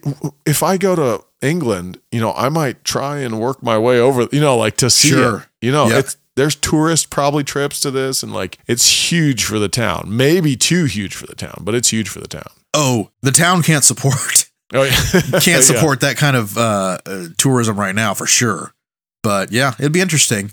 [0.46, 4.26] if I go to England, you know, I might try and work my way over,
[4.32, 5.36] you know, like to see Sure.
[5.60, 5.66] it.
[5.66, 5.98] You know, Yeah.
[5.98, 10.04] it's there's tourist probably trips to this, and like it's huge for the town.
[10.08, 12.48] Maybe too huge for the town, but it's huge for the town.
[12.74, 14.92] Oh, the town can't support Oh yeah,
[15.32, 15.60] can't Yeah.
[15.60, 18.72] support that kind of uh, uh, tourism right now for sure.
[19.22, 20.50] But yeah, it'd be interesting.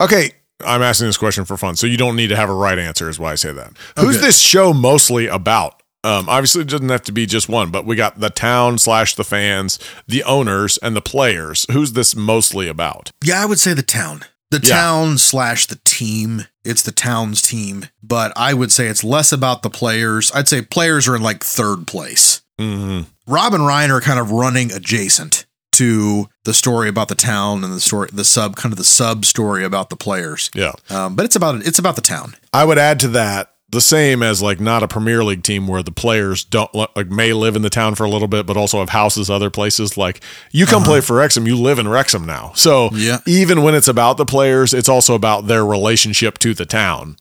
[0.00, 0.32] Okay,
[0.64, 3.08] I'm asking this question for fun, so you don't need to have a right answer.
[3.08, 3.72] Is why I say that.
[3.98, 5.82] Who's this show mostly about?
[6.04, 9.14] Um, obviously, it doesn't have to be just one, but we got the town slash
[9.14, 11.66] the fans, the owners, and the players.
[11.72, 13.10] Who's this mostly about?
[13.24, 14.24] Yeah, I would say the town.
[14.50, 14.76] The Yeah.
[14.76, 16.46] town slash the team.
[16.64, 20.30] It's the town's team, but I would say it's less about the players.
[20.34, 22.42] I'd say players are in like third place.
[22.58, 27.64] hmm Rob and Ryan are kind of running adjacent to the story about the town
[27.64, 30.50] and the story, the sub kind of the sub story about the players.
[30.54, 30.72] Yeah.
[30.88, 32.36] Um, but it's about it's about the town.
[32.52, 35.82] I would add to that the same as like not a Premier League team where
[35.82, 38.78] the players don't like may live in the town for a little bit, but also
[38.78, 39.96] have houses other places.
[39.98, 40.92] Like you come uh-huh.
[40.92, 42.52] play for Wrexham, you live in Wrexham now.
[42.54, 43.18] So Yeah.
[43.26, 47.16] even when it's about the players, it's also about their relationship to the town.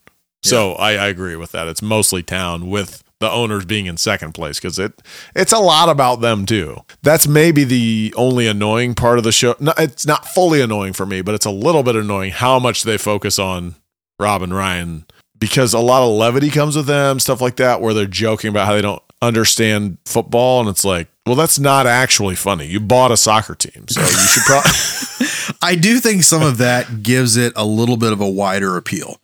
[0.46, 1.68] So I, I agree with that.
[1.68, 5.02] It's mostly town with the owners being in second place because it
[5.34, 6.82] it's a lot about them too.
[7.02, 9.56] That's maybe the only annoying part of the show.
[9.62, 12.84] No, it's not fully annoying for me, but it's a little bit annoying how much
[12.84, 13.76] they focus on
[14.20, 15.06] Rob and Ryan
[15.40, 18.66] because a lot of levity comes with them, stuff like that, where they're joking about
[18.68, 22.66] how they don't understand football, and it's like, well, that's not actually funny.
[22.68, 24.72] You bought a soccer team, so you should probably.
[25.62, 29.20] I do think some of that gives it a little bit of a wider appeal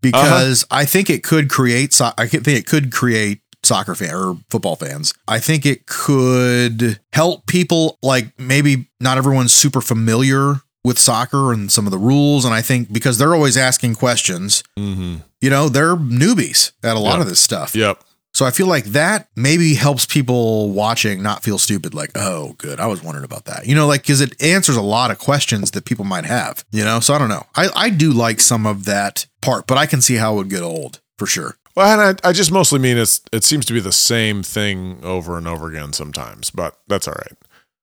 [0.00, 1.92] because I think it could create.
[1.92, 5.12] So- I think it could create soccer fan or football fans.
[5.28, 11.70] I think it could help people like maybe not everyone's super familiar with soccer and
[11.70, 15.68] some of the rules, and I think because they're always asking questions, hmm you know,
[15.68, 17.22] they're newbies at a lot Yeah.
[17.22, 17.74] of this stuff.
[17.74, 18.02] Yep.
[18.32, 21.94] So I feel like that maybe helps people watching not feel stupid.
[21.94, 23.66] Like, oh, good, I was wondering about that.
[23.66, 26.64] You know, like because it answers a lot of questions that people might have.
[26.70, 27.46] You know, so I don't know.
[27.56, 30.50] I I do like some of that part, but I can see how it would
[30.50, 31.56] get old for sure.
[31.76, 35.00] Well, and I, I just mostly mean it's it seems to be the same thing
[35.02, 37.36] over and over again sometimes, but that's all right.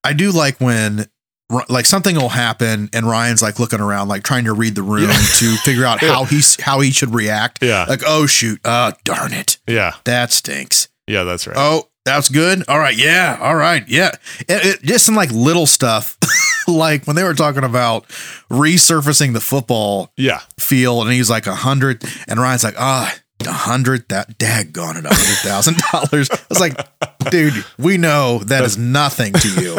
[0.05, 1.07] I do like when
[1.69, 5.09] like something will happen and Ryan's like looking around, like trying to read the room
[5.09, 7.63] to figure out how he's how he should react.
[7.63, 7.85] Yeah.
[7.87, 10.89] Like, oh shoot, uh, darn it, Yeah, that stinks.
[11.07, 11.55] yeah, that's right.
[11.57, 12.63] Oh, that's good.
[12.69, 12.95] All right.
[12.97, 13.37] Yeah.
[13.41, 13.87] All right.
[13.87, 14.11] Yeah.
[14.41, 16.17] It, it- just some like little stuff.
[16.67, 18.07] like when they were talking about
[18.51, 23.13] resurfacing the football Yeah, field and he's like a hundred and Ryan's like, ah,
[23.45, 26.29] a hundred that daggone it, a hundred thousand dollars.
[26.31, 29.77] I was like, dude, we know that is nothing to you.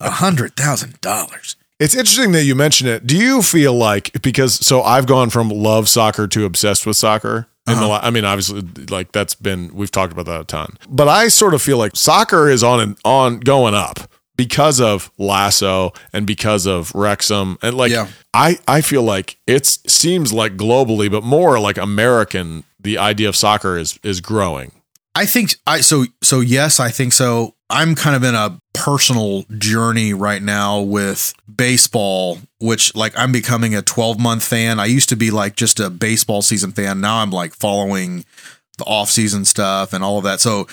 [0.00, 1.56] A hundred thousand dollars.
[1.78, 3.06] It's interesting that you mention it.
[3.06, 7.48] Do you feel like because so I've gone from love soccer to obsessed with soccer?
[7.66, 7.86] In uh-huh.
[7.86, 10.76] the, I mean, obviously, like that's been we've talked about that a ton.
[10.88, 15.10] But I sort of feel like soccer is on and on going up because of
[15.18, 18.08] Lasso and because of Wrexham and like Yeah.
[18.34, 22.64] I I feel like it seems like globally, but more like American.
[22.78, 24.72] The idea of soccer is is growing.
[25.14, 27.54] I think I so so yes, I think so.
[27.68, 33.74] I'm kind of in a personal journey right now with baseball, which like I'm becoming
[33.74, 34.78] a 12 month fan.
[34.78, 37.00] I used to be like just a baseball season fan.
[37.00, 38.24] Now I'm like following
[38.78, 40.40] the off season stuff and all of that.
[40.40, 40.68] So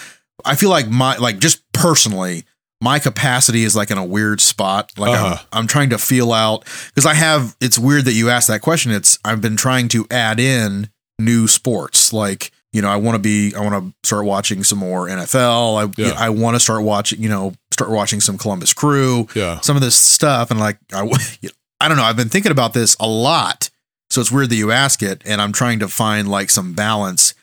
[0.45, 2.43] I feel like my like just personally,
[2.83, 4.91] my capacity is like in a weird spot.
[4.97, 5.37] Like Uh-huh.
[5.53, 7.55] I'm, I'm trying to feel out because I have.
[7.61, 8.91] It's weird that you asked that question.
[8.91, 12.51] It's I've been trying to add in new sports like.
[12.75, 13.53] You know, I want to be.
[13.55, 15.77] I want to start watching some more NFL.
[15.87, 16.15] I Yeah.
[16.17, 17.21] I want to start watching.
[17.21, 19.59] You know, start watching some Columbus Crew Yeah.
[19.61, 21.01] some of this stuff and like I,
[21.79, 23.69] I don't know i've been thinking about this a lot
[24.09, 27.33] so it's weird that you ask it and i'm trying to find like some balance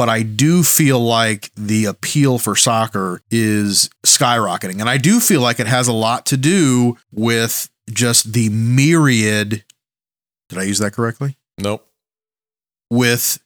[0.00, 5.42] but i do feel like the appeal for soccer is skyrocketing and i do feel
[5.42, 9.62] like it has a lot to do with just the myriad
[10.48, 11.86] did i use that correctly Nope.
[12.90, 13.40] with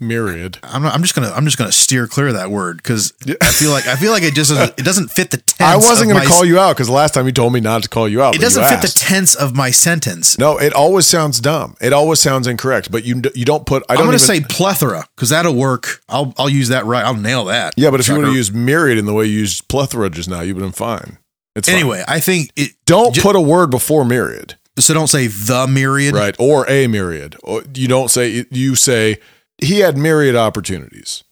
[0.00, 0.58] Myriad.
[0.62, 3.46] I'm, not, I'm just gonna I'm just gonna steer clear of that word because I
[3.52, 5.60] feel like I feel like it just doesn't, it doesn't fit the tense.
[5.60, 7.84] I wasn't going to my- call you out because last time you told me not
[7.84, 8.34] to call you out.
[8.34, 10.36] It doesn't fit the tense of my sentence.
[10.38, 11.76] no, it always sounds dumb.
[11.80, 12.90] It always sounds incorrect.
[12.90, 13.84] But you you don't put.
[13.88, 16.02] I going to even, say plethora because that'll work.
[16.08, 17.04] I'll I'll use that right.
[17.04, 17.74] I'll nail that.
[17.76, 18.26] Yeah, but if you would Sucker.
[18.28, 20.76] have used myriad in the way you used plethora just now, you would have been
[20.76, 21.18] fine.
[21.54, 21.78] It's fine.
[21.78, 22.72] anyway, I think it.
[22.84, 26.14] Don't ju- put a word before myriad, So don't say the myriad.
[26.14, 26.34] right?
[26.40, 27.36] Or a myriad.
[27.44, 28.44] Or you don't say.
[28.50, 29.18] You say
[29.64, 31.24] he had myriad opportunities.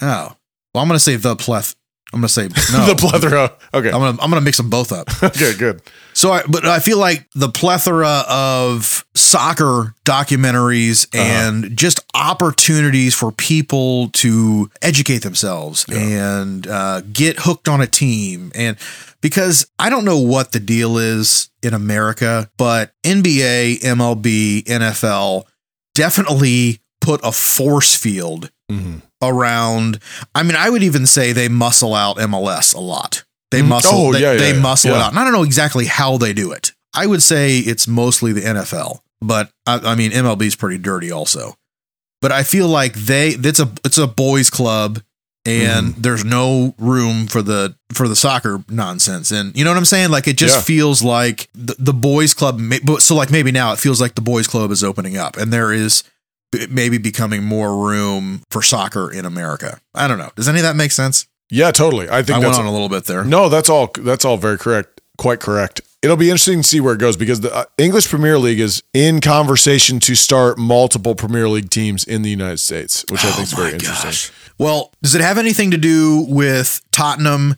[0.00, 0.34] Oh,
[0.74, 1.74] well, I'm going to say the pleth.
[2.14, 2.42] I'm going to say
[2.76, 2.86] no.
[2.86, 3.52] the plethora.
[3.72, 3.88] Okay.
[3.90, 5.08] I'm going to I'm going to mix them both up.
[5.22, 5.54] okay.
[5.56, 5.80] Good.
[6.12, 11.22] So, I, but I feel like the plethora of soccer documentaries Uh-huh.
[11.22, 18.52] and just opportunities for people to educate themselves and uh, get hooked on a team.
[18.54, 18.76] And
[19.22, 25.44] because I don't know what the deal is in America, but NBA, MLB, NFL
[25.94, 29.02] definitely put a force field Mhm.
[29.22, 29.98] around.
[30.34, 33.24] I mean, I would even say they muscle out MLS a lot.
[33.50, 33.66] They Mhm.
[33.68, 33.92] muscle.
[33.94, 34.96] Oh, they, yeah, yeah, they muscle Yeah.
[34.96, 35.10] it out.
[35.10, 36.72] And I don't know exactly how they do it.
[36.94, 41.10] I would say it's mostly the NFL, but I, I mean MLB is pretty dirty
[41.10, 41.54] also.
[42.22, 45.00] But I feel like they it's a it's a boys club
[45.44, 46.00] and Mm-hmm.
[46.02, 50.10] there's no room for the for the soccer nonsense and you know what I'm saying
[50.10, 50.60] like it just Yeah.
[50.62, 54.14] feels like the, the boys club may- but so like maybe now it feels like
[54.14, 56.04] the boys club is opening up and there is
[56.70, 59.80] maybe becoming more room for soccer in America.
[59.94, 60.30] I don't know.
[60.36, 61.26] Does any of that make sense?
[61.50, 61.70] Yeah.
[61.70, 62.08] Totally.
[62.08, 63.24] I think I that's went on a little bit there.
[63.24, 63.90] No, that's all.
[63.98, 65.00] That's all very correct.
[65.18, 65.80] Quite correct.
[66.02, 68.82] It'll be interesting to see where it goes because the uh, English Premier League is
[68.92, 73.46] in conversation to start multiple Premier League teams in the United States, which I think
[73.46, 74.34] is Oh very my interesting.
[74.58, 77.54] Well, does it have anything to do with Tottenham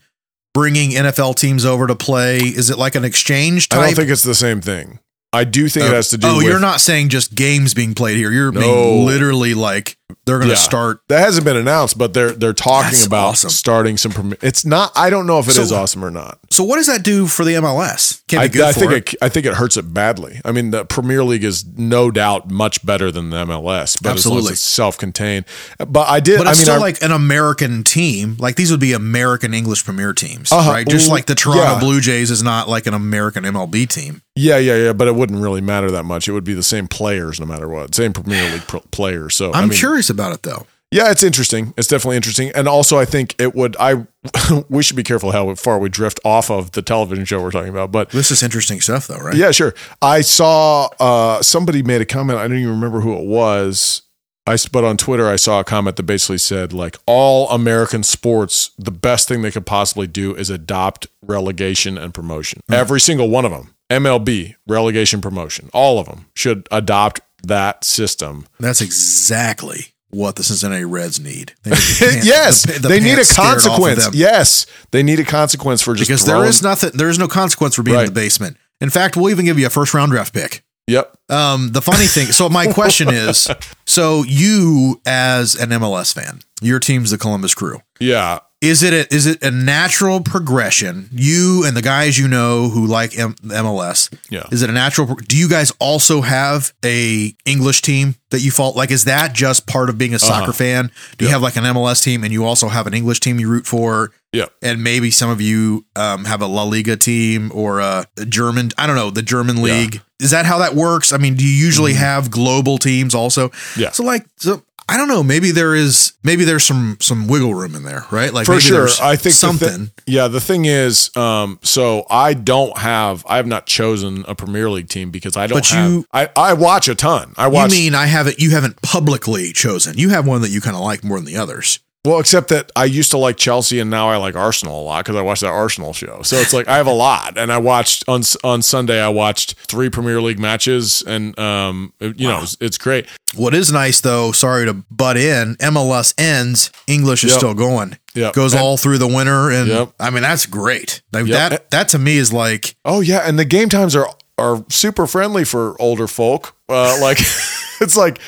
[0.52, 2.36] bringing NFL teams over to play?
[2.36, 4.98] Is it like an exchange I don't think it's the same thing.
[5.34, 5.94] I do think it oh.
[5.94, 6.28] has to do.
[6.28, 8.30] oh, with, you're not saying just games being played here.
[8.30, 8.60] You're No.
[8.60, 10.60] being literally like they're going to Yeah.
[10.60, 11.00] start.
[11.08, 13.50] That hasn't been announced, but they're they're talking That's about awesome.
[13.50, 14.12] starting some.
[14.12, 14.92] Premier, it's not.
[14.94, 16.38] I don't know if it is So- awesome or not.
[16.50, 18.20] So what does that do for the MLS?
[18.28, 19.12] Can I, be good I for think it.
[19.14, 19.18] it.
[19.22, 20.40] I think it hurts it badly.
[20.44, 24.26] I mean, the Premier League is no doubt much better than the MLS, but as
[24.26, 24.48] long Absolutely.
[24.48, 25.46] as it's self-contained.
[25.78, 26.38] But I did.
[26.38, 28.36] But I it's mean, still I, like an American team.
[28.38, 30.70] Like these would be American English Premier teams, Uh-huh.
[30.70, 30.86] right?
[30.88, 31.80] Just like the Toronto yeah.
[31.80, 34.22] Blue Jays is not like an American MLB team.
[34.36, 36.26] Yeah, yeah, yeah, but it wouldn't really matter that much.
[36.28, 39.36] It would be the same players no matter what, same Premier League pr- players.
[39.36, 40.66] So I'm I mean, curious about it though.
[40.90, 41.74] Yeah, it's interesting.
[41.76, 43.76] It's definitely interesting, and also I think it would.
[43.80, 44.06] I
[44.68, 47.70] we should be careful how far we drift off of the television show we're talking
[47.70, 48.10] about, but.
[48.10, 49.34] This is interesting stuff though, right?
[49.34, 49.74] Yeah, sure.
[50.00, 52.38] I saw uh, somebody made a comment.
[52.38, 54.02] I don't even remember who it was.
[54.46, 58.70] I but on Twitter I saw a comment that basically said like all American sports,
[58.78, 62.60] the best thing they could possibly do is adopt relegation and promotion.
[62.70, 63.74] Every single one of them.
[63.90, 65.70] MLB, relegation promotion.
[65.72, 68.46] All of them should adopt that system.
[68.60, 71.54] That's exactly what the Cincinnati Reds need.
[71.64, 74.14] They need the yes, the- the they need a off of consequence.
[74.14, 76.90] Yes, they need a consequence for just because there throwing- is nothing.
[76.94, 78.56] There is no consequence for being in the basement.
[78.80, 80.62] In fact, we'll even give you a first round draft pick.
[80.86, 81.16] Yep.
[81.30, 82.26] Um, the funny thing.
[82.26, 83.48] So my question is:
[83.86, 87.80] so you as an MLS fan, your team's the Columbus Crew.
[87.98, 88.40] Yeah.
[88.64, 91.08] Is it a, is it a natural progression?
[91.12, 94.12] You and the guys you know who like M- MLS.
[94.30, 94.44] Yeah.
[94.50, 95.06] Is it a natural?
[95.06, 98.76] pro- Do you guys also have a English team that you fault?
[98.76, 100.52] Like, is that just part of being a soccer Uh-huh.
[100.52, 100.90] fan?
[101.18, 103.48] Do you have like an MLS team and you also have an English team you
[103.48, 104.12] root for?
[104.32, 104.52] Yep.
[104.62, 108.70] And maybe some of you um, have a La Liga team or a, German.
[108.76, 109.62] I don't know the German Yeah.
[109.64, 109.80] Mm-hmm.
[109.92, 110.02] league.
[110.20, 111.12] Is that how that works?
[111.12, 113.50] I mean, do you usually have global teams also?
[113.76, 113.90] Yeah.
[113.90, 115.22] So like, so I don't know.
[115.22, 116.12] Maybe there is.
[116.22, 118.32] Maybe there's some some wiggle room in there, right?
[118.32, 118.78] Like for maybe sure.
[118.80, 119.90] there's I think the thi- something.
[120.06, 124.68] yeah, the thing is, um, so I don't have, I have not chosen a Premier
[124.68, 125.90] League team because I don't But have.
[125.90, 127.32] you- I, I watch a ton.
[127.38, 127.72] I watch.
[127.72, 128.38] you mean I haven't?
[128.38, 129.96] You haven't publicly chosen.
[129.96, 131.78] You have one that you kind of like more than the others.
[132.04, 135.04] Well, except that I used to like Chelsea and now I like Arsenal a lot
[135.04, 136.20] because I watched that Arsenal show.
[136.22, 139.00] So it's like I have a lot, and I watched on on Sunday.
[139.00, 143.06] I watched three Premier League matches, and um, you know, it's, it's great.
[143.36, 147.38] What is nice though, sorry to butt in, MLS ends, English is Yep.
[147.38, 147.96] still going.
[148.14, 148.34] Yep.
[148.34, 149.94] Goes And- all through the winter and Yep.
[149.98, 151.00] I mean that's great.
[151.12, 151.50] Like Yep.
[151.50, 155.06] that that to me is like Oh yeah, and the game times are are super
[155.06, 156.54] friendly for older folk.
[156.68, 157.18] Uh, like
[157.80, 158.18] it's like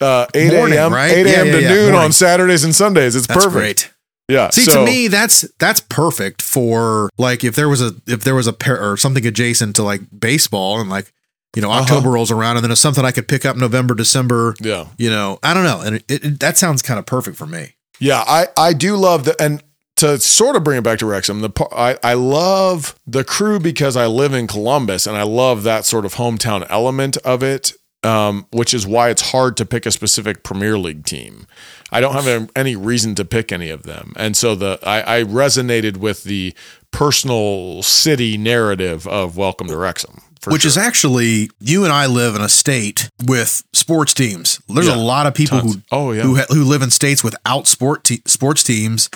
[0.00, 0.92] uh, eight a.m.
[0.92, 1.10] right?
[1.12, 1.46] eight a.m.
[1.46, 2.00] yeah, to yeah, noon morning.
[2.00, 3.16] on Saturdays and Sundays.
[3.16, 3.52] It's that's perfect.
[3.54, 3.92] great.
[4.28, 4.50] Yeah.
[4.50, 8.34] See, so- to me, that's that's perfect for like if there was a if there
[8.34, 11.12] was a pair or something adjacent to like baseball and like
[11.56, 11.80] you know Uh-huh.
[11.82, 14.54] October rolls around and then it's something I could pick up November December.
[14.60, 14.86] yeah.
[14.98, 17.74] You know, I don't know, and it, it, that sounds kind of perfect for me.
[18.00, 19.62] Yeah, I I do love the and
[19.96, 23.96] to sort of bring it back to Wrexham, the I I love the crew because
[23.96, 27.72] I live in Columbus and I love that sort of hometown element of it.
[28.04, 31.48] Um, which is why it's hard to pick a specific Premier League team.
[31.90, 35.22] I don't have any reason to pick any of them, and so the I, I
[35.24, 36.54] resonated with the
[36.92, 40.68] personal city narrative of Welcome to Wrexham, Which sure.
[40.68, 44.60] is actually you and I live in a state with sports teams.
[44.68, 45.74] There's Yeah, a lot of people tons.
[45.74, 49.10] who oh yeah, who ha- who live in states without sport te- sports teams.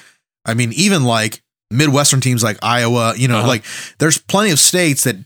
[0.44, 3.48] I mean, even like Midwestern teams like Iowa, you know, Uh-huh.
[3.48, 3.64] like
[3.98, 5.16] there's plenty of states that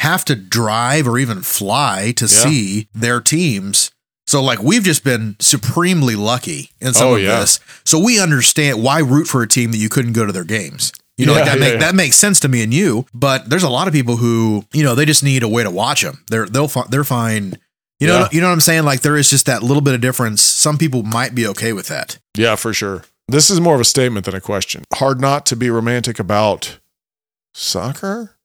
[0.00, 2.28] have to drive or even fly to Yeah.
[2.44, 3.90] see their teams.
[4.26, 7.40] So like we've just been supremely lucky in some Oh, of yeah.
[7.40, 7.60] this.
[7.84, 10.92] So we understand why root for a team that you couldn't go to their games.
[11.18, 11.80] You know, Yeah, like that yeah, make yeah.
[11.80, 13.04] that makes sense to me and you.
[13.12, 15.70] But there's a lot of people who, you know, they just need a way to
[15.70, 16.24] watch them.
[16.30, 17.58] They're they'll fi- they're fine.
[17.98, 18.84] You know, you know what I'm saying?
[18.84, 20.40] Like there is just that little bit of difference.
[20.42, 22.16] Some people might be okay with that.
[22.34, 23.04] Yeah, for sure.
[23.28, 24.84] This is more of a statement than a question.
[24.94, 26.78] Hard not to be romantic about
[27.52, 28.36] soccer?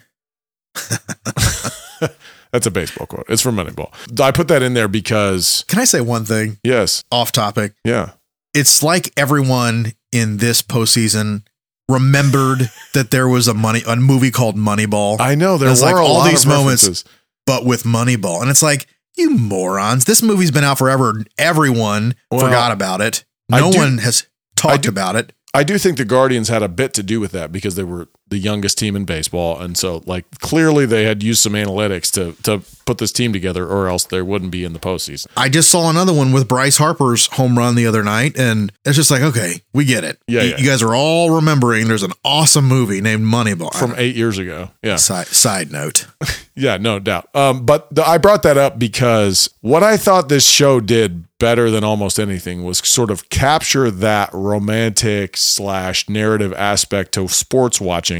[2.52, 3.26] That's a baseball quote.
[3.28, 3.92] It's from Moneyball.
[4.22, 7.74] I put that in there because, Can I say one thing yes, off topic?
[7.84, 8.12] yeah.
[8.54, 11.44] It's like everyone in this postseason
[11.90, 15.96] remembered that there was a money a movie called Moneyball, I know there were like
[15.96, 17.04] a all these moments-
[17.46, 18.42] but with Moneyball.
[18.42, 20.06] And it's like, you morons.
[20.06, 21.24] This movie's been out forever.
[21.38, 23.24] Everyone Well, forgot about it.
[23.50, 25.32] No do- one has talked do- about it.
[25.54, 28.08] I do think the Guardians had a bit to do with that because they were
[28.28, 32.34] the youngest team in baseball, and so like clearly they had used some analytics to
[32.44, 35.28] to put this team together, or else they wouldn't be in the postseason.
[35.38, 38.96] I just saw another one with Bryce Harper's home run the other night, and it's
[38.96, 40.20] just like, okay, we get it.
[40.28, 40.58] Yeah, you, yeah.
[40.58, 43.74] you guys are all remembering there's an awesome movie named Moneyball.
[43.74, 44.96] From eight years ago, yeah.
[44.96, 46.08] side, side note.
[46.56, 47.28] Yeah, no doubt.
[47.36, 51.70] Um, but the, I brought that up because what I thought this show did better
[51.70, 58.15] than almost anything was sort of capture that romantic slash narrative aspect to sports watching.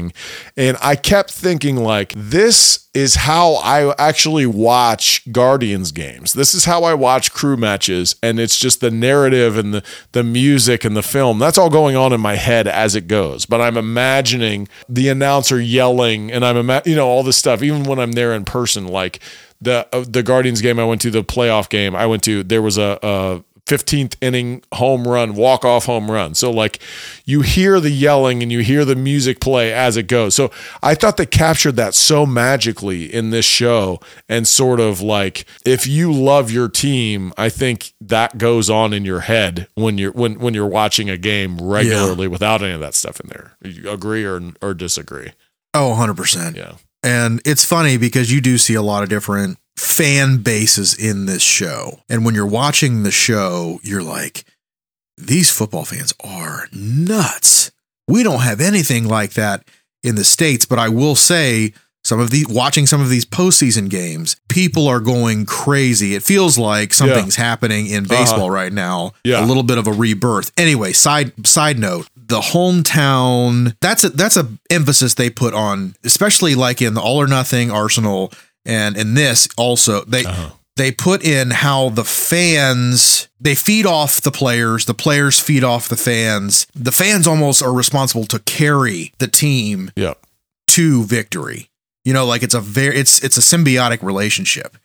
[0.56, 6.32] And I kept thinking, like, this is how I actually watch Guardians games.
[6.32, 8.16] This is how I watch crew matches.
[8.22, 9.82] And it's just the narrative and the,
[10.12, 11.38] the music and the film.
[11.38, 13.46] That's all going on in my head as it goes.
[13.46, 17.84] But I'm imagining the announcer yelling and I'm, ima- you know, all this stuff, even
[17.84, 19.20] when I'm there in person, like,
[19.58, 22.60] the uh, the Guardians game I went to, the playoff game I went to, there
[22.60, 26.34] was a, a 15th inning home run, walk off home run.
[26.34, 26.80] So like
[27.24, 30.34] you hear the yelling and you hear the music play as it goes.
[30.34, 30.50] So
[30.82, 35.86] I thought they captured that so magically in this show and sort of like if
[35.86, 40.38] you love your team, I think that goes on in your head when you're when
[40.38, 43.56] when you're watching a game regularly without any of that stuff in there.
[43.62, 45.32] You agree or or disagree?
[45.74, 46.56] Oh, 100%.
[46.56, 46.76] Yeah.
[47.02, 51.42] And it's funny because you do see a lot of different fan bases in this
[51.42, 52.00] show.
[52.08, 54.44] And when you're watching the show, you're like,
[55.16, 57.70] these football fans are nuts.
[58.08, 59.64] We don't have anything like that
[60.02, 61.72] in the States, but I will say
[62.06, 66.14] some of the watching some of these postseason games, people are going crazy.
[66.14, 68.14] It feels like something's happening in uh-huh.
[68.14, 69.12] baseball right now.
[69.24, 69.44] Yeah.
[69.44, 70.52] A little bit of a rebirth.
[70.56, 76.54] Anyway, side side note, the hometown, that's a that's a emphasis they put on, especially
[76.54, 78.32] like in the all or nothing Arsenal
[78.66, 80.04] and in this also.
[80.04, 80.50] They Uh-huh.
[80.76, 85.88] they put in how the fans they feed off the players the players feed off
[85.88, 90.14] the fans the fans almost are responsible to carry the team Yeah.
[90.68, 91.70] to victory
[92.04, 94.76] you know like it's a very it's it's a symbiotic relationship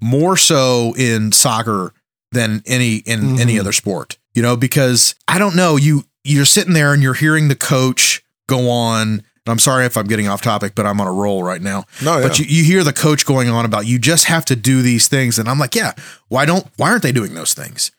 [0.00, 1.92] more so in soccer
[2.32, 3.60] than any in any Mhm.
[3.60, 7.48] other sport you know because i don't know you you're sitting there and you're hearing
[7.48, 11.06] the coach go on and i'm sorry if i'm getting off topic but i'm on
[11.06, 13.98] a roll right now No, but you, you hear the coach going on about you
[13.98, 15.92] just have to do these things and i'm like yeah
[16.28, 17.90] why don't why aren't they doing those things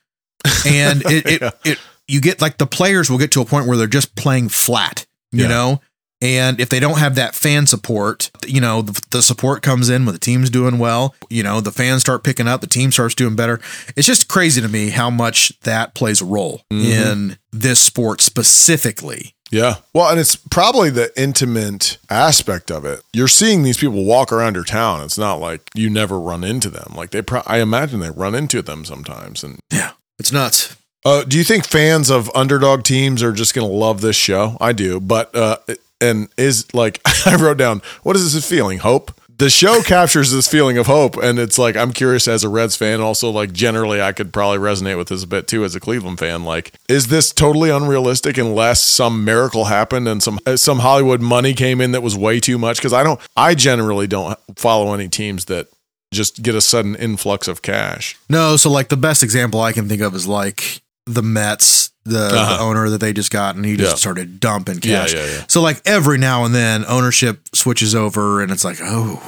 [0.66, 1.52] and it it, Yeah.
[1.64, 4.50] it you get like the players will get to a point where they're just playing
[4.50, 5.50] flat you Yeah.
[5.50, 5.82] know
[6.22, 10.06] And if they don't have that fan support, you know, the, the support comes in
[10.06, 11.14] when the team's doing well.
[11.30, 13.60] You know, the fans start picking up, the team starts doing better.
[13.98, 16.86] It's just crazy to me how much that plays a role mm-hmm.
[16.90, 19.36] in this sport specifically.
[19.52, 19.76] Yeah.
[19.94, 23.02] Well, and it's probably the intimate aspect of it.
[23.14, 25.04] You're seeing these people walk around your town.
[25.04, 26.94] It's not like you never run into them.
[26.96, 29.44] Like they, pro- I imagine they run into them sometimes.
[29.44, 29.92] And Yeah.
[30.18, 30.76] It's nuts.
[31.06, 34.58] uh, do you think fans of underdog teams are just going to love this show?
[34.60, 35.00] I do.
[35.00, 35.58] But, uh,
[36.02, 38.80] and is like, I wrote down, what is this feeling?
[38.80, 39.12] Hope?
[39.38, 41.18] The show captures this feeling of hope.
[41.18, 43.02] And it's like, I'm curious as a Reds fan.
[43.02, 46.20] Also, like, generally, I could probably resonate with this a bit too as a Cleveland
[46.20, 46.46] fan.
[46.46, 51.54] Like, is this totally unrealistic unless some miracle happened and some uh, some Hollywood money
[51.54, 52.78] came in that was way too much?
[52.78, 55.68] Because I don't, I generally don't follow any teams that
[56.14, 58.18] just get a sudden influx of cash.
[58.30, 62.20] No, so like the best example I can think of is like the Mets, the,
[62.26, 62.58] Uh-huh.
[62.58, 63.96] the owner that they just got, and he just Yeah.
[63.96, 65.14] started dumping cash.
[65.14, 65.44] yeah, yeah.
[65.48, 69.22] So like every now and then, ownership switches over, and it's like, oh,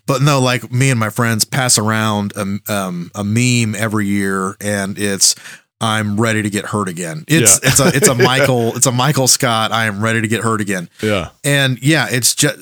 [0.06, 4.56] but no, like me and my friends pass around a, um, a meme every year,
[4.60, 5.34] and it's.
[5.82, 7.24] I'm ready to get hurt again.
[7.26, 9.72] It's it's a it's a Michael it's a Michael Scott.
[9.72, 10.90] I am ready to get hurt again.
[11.00, 11.30] Yeah.
[11.42, 12.58] And yeah, it's just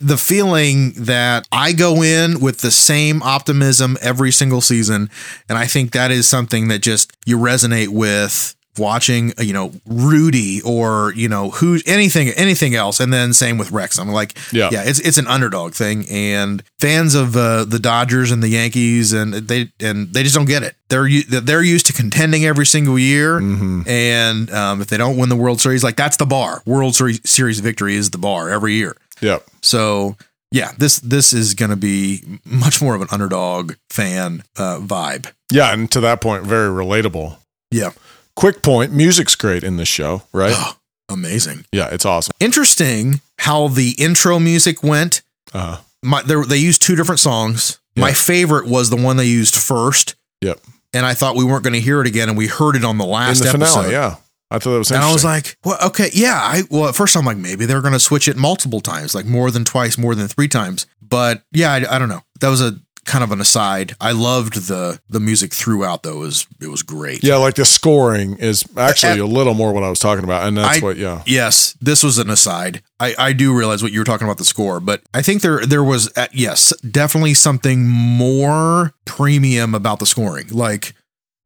[0.00, 5.10] the feeling that I go in with the same optimism every single season.
[5.50, 10.60] And I think that is something that just you resonate with watching, you know, Rudy
[10.62, 13.00] or, you know, who anything, anything else.
[13.00, 14.70] And then same with Wrexham Like, Yeah.
[14.72, 16.06] yeah, it's, it's an underdog thing.
[16.08, 20.46] And fans of uh, the Dodgers and the Yankees and they, and they just don't
[20.46, 20.74] get it.
[20.88, 23.38] They're, they're used to contending every single year.
[23.38, 26.62] And um, if they don't win the World Series, like that's the bar.
[26.66, 28.96] World Series, Series victory is the bar every year.
[29.20, 29.44] Yep.
[29.62, 30.16] So
[30.50, 35.32] yeah, this this is going to be much more of an underdog fan uh, vibe.
[35.50, 35.72] Yeah.
[35.72, 37.36] And to that point, very relatable.
[37.70, 37.92] Yeah,
[38.36, 40.56] Quick point music's great in this show, right?
[41.08, 41.64] amazing.
[41.72, 41.88] yeah.
[41.92, 42.32] It's awesome.
[42.40, 45.22] Interesting how the intro music went.
[45.52, 47.78] Uh, My there, they used two different songs.
[47.96, 48.14] My Yeah.
[48.14, 50.58] favorite was the one they used first, yep.
[50.94, 52.96] and I thought we weren't going to hear it again, and we heard it on
[52.96, 53.74] the In last the episode.
[53.74, 53.92] finale.
[53.92, 54.16] Yeah.
[54.50, 56.38] I thought that was And I was like, well, okay, yeah.
[56.42, 59.24] I well, at first I'm like, maybe they're going to switch it multiple times, like
[59.26, 60.86] more than twice, more than three times.
[61.00, 62.22] But yeah, I, I don't know.
[62.40, 63.94] That was a kind of an aside.
[64.00, 66.16] I loved the the music throughout, though.
[66.22, 67.24] It was it was great.
[67.24, 67.36] yeah.
[67.36, 70.46] Like the scoring is actually a little more what I was talking about.
[70.46, 71.22] And that's I- what, yeah.
[71.26, 72.82] Yes, this was an aside.
[73.00, 75.66] I, I do realize what you were talking about the score, but I think there
[75.66, 80.46] there was uh, yes, definitely something more premium about the scoring.
[80.50, 80.94] Like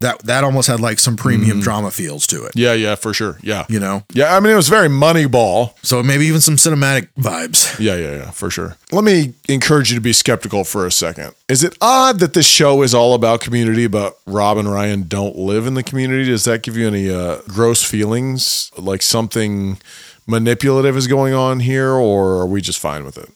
[0.07, 1.63] that that almost had like some premium Mhm.
[1.63, 2.53] drama feels to it.
[2.55, 2.73] Yeah.
[2.75, 2.95] Yeah.
[2.95, 3.39] For sure.
[3.43, 3.65] Yeah.
[3.69, 4.37] You know, Yeah.
[4.37, 5.73] I mean, it was very Moneyball.
[5.83, 7.79] so maybe even some cinematic vibes.
[7.79, 8.77] Yeah, yeah, yeah, for sure.
[8.93, 11.33] Let me encourage you to be skeptical for a second.
[11.49, 15.37] Is it odd that this show is all about community, but Rob and Ryan don't
[15.37, 16.25] live in the community?
[16.25, 19.79] Does that give you any uh, gross feelings, like something
[20.27, 23.31] manipulative is going on here, or are we just fine with it?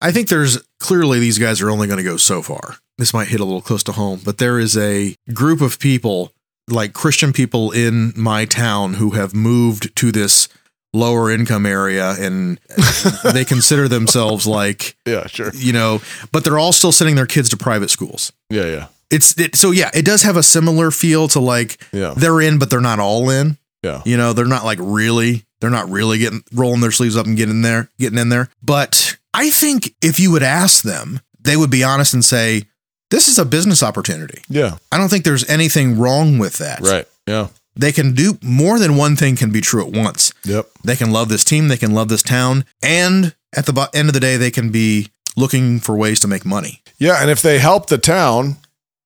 [0.00, 2.76] I think there's clearly these guys are only going to go so far.
[2.98, 6.32] This might hit a little close to home, but there is a group of people,
[6.68, 10.48] like Christian people in my town, who have moved to this
[10.92, 12.60] lower income area and
[13.32, 15.50] they consider themselves like, Yeah, sure.
[15.54, 18.32] you know, but they're all still sending their kids to private schools.
[18.48, 22.14] Yeah, yeah, It's it, so yeah, it does have a similar feel to like yeah,
[22.16, 23.58] they're in, but they're not all in.
[23.82, 24.02] yeah.
[24.04, 27.36] You know, they're not like really, they're not really getting rolling their sleeves up and
[27.36, 28.48] getting there, getting in there.
[28.62, 32.64] But I think if you would ask them, they would be honest and say,
[33.10, 34.42] this is a business opportunity.
[34.48, 36.80] Yeah, I don't think there's anything wrong with that.
[36.80, 37.06] right.
[37.26, 40.32] Yeah, They can do more than one thing can be true at once.
[40.44, 40.68] yep.
[40.84, 44.14] They can love this team, they can love this town, and at the end of
[44.14, 46.82] the day, they can be looking for ways to make money.
[46.98, 48.56] Yeah, and if they help the town,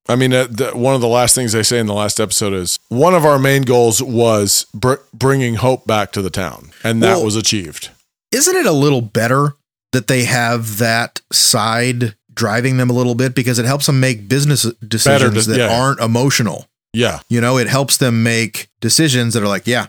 [0.08, 2.54] I mean, uh, the, one of the last things they say in the last episode
[2.54, 7.02] is one of our main goals was br- bringing hope back to the town, and
[7.02, 7.90] that Well- was achieved.
[8.32, 9.54] Isn't it a little better
[9.92, 14.28] that they have that side driving them a little bit because it helps them make
[14.28, 15.80] business decisions to- that yeah.
[15.80, 16.66] aren't emotional?
[16.94, 19.88] Yeah, You know, it helps them make decisions that are like, yeah,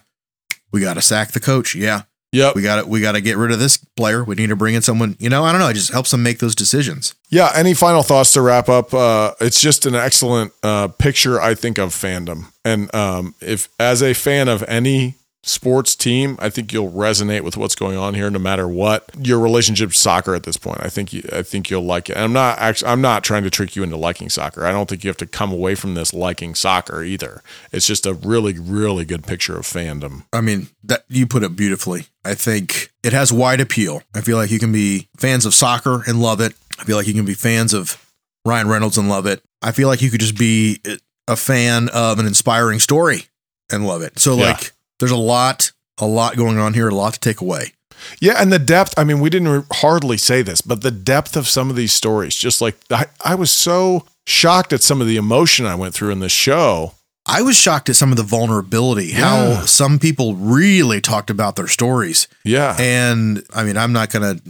[0.74, 1.74] we got to sack the coach.
[1.74, 2.02] Yeah,
[2.34, 2.56] yep.
[2.56, 4.22] we got to we got to get rid of this player.
[4.22, 5.16] We need to bring in someone.
[5.18, 5.70] You know, I don't know.
[5.70, 7.16] It just helps them make those decisions.
[7.30, 7.52] Yeah.
[7.56, 8.94] Any final thoughts to wrap up?
[8.94, 12.52] Uh, it's just an excellent uh, picture, I think, of fandom.
[12.66, 17.56] And um, if, as a fan of any sports team, I think you'll resonate with
[17.56, 20.80] what's going on here, no matter what your relationship to soccer at this point.
[20.82, 22.16] I think you, I think you'll like it.
[22.18, 24.66] And I'm not actually, I'm not trying to trick you into liking soccer.
[24.66, 27.42] I don't think you have to come away from this liking soccer either.
[27.72, 30.26] It's just a really, really good picture of fandom.
[30.34, 32.08] I mean, that you put it beautifully.
[32.26, 34.04] I think it has wide appeal.
[34.14, 36.54] I feel like you can be fans of soccer and love it.
[36.80, 38.06] I feel like you can be fans of
[38.46, 39.42] Ryan Reynolds and love it.
[39.62, 40.80] I feel like you could just be
[41.28, 43.26] a fan of an inspiring story
[43.72, 44.20] and love it.
[44.20, 44.48] So Yeah.
[44.52, 47.74] like there's a lot a lot going on here, a lot to take away.
[48.22, 48.94] Yeah, and the depth.
[48.98, 51.92] I mean, we didn't re- hardly say this, but the depth of some of these
[51.92, 55.94] stories, just like I, I was so shocked at some of the emotion I went
[55.94, 56.94] through in this show.
[57.26, 59.56] I was shocked at some of the vulnerability, Yeah.
[59.58, 62.28] how some people really talked about their stories.
[62.46, 64.44] Yeah, And I mean, I'm not going to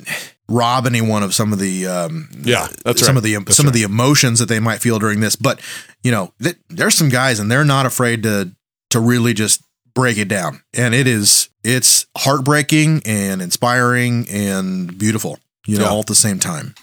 [0.47, 3.17] rob anyone of some of the um, yeah, that's some right.
[3.17, 5.35] of the That's some of the emotions that they might feel during this.
[5.35, 5.59] But
[6.03, 8.51] you know, th- there's some guys, and they're not afraid to
[8.91, 9.61] to really just
[9.93, 10.61] break it down.
[10.73, 15.39] And it is it's heartbreaking and inspiring and beautiful.
[15.67, 15.89] You know, Yeah.
[15.89, 16.73] all at the same time.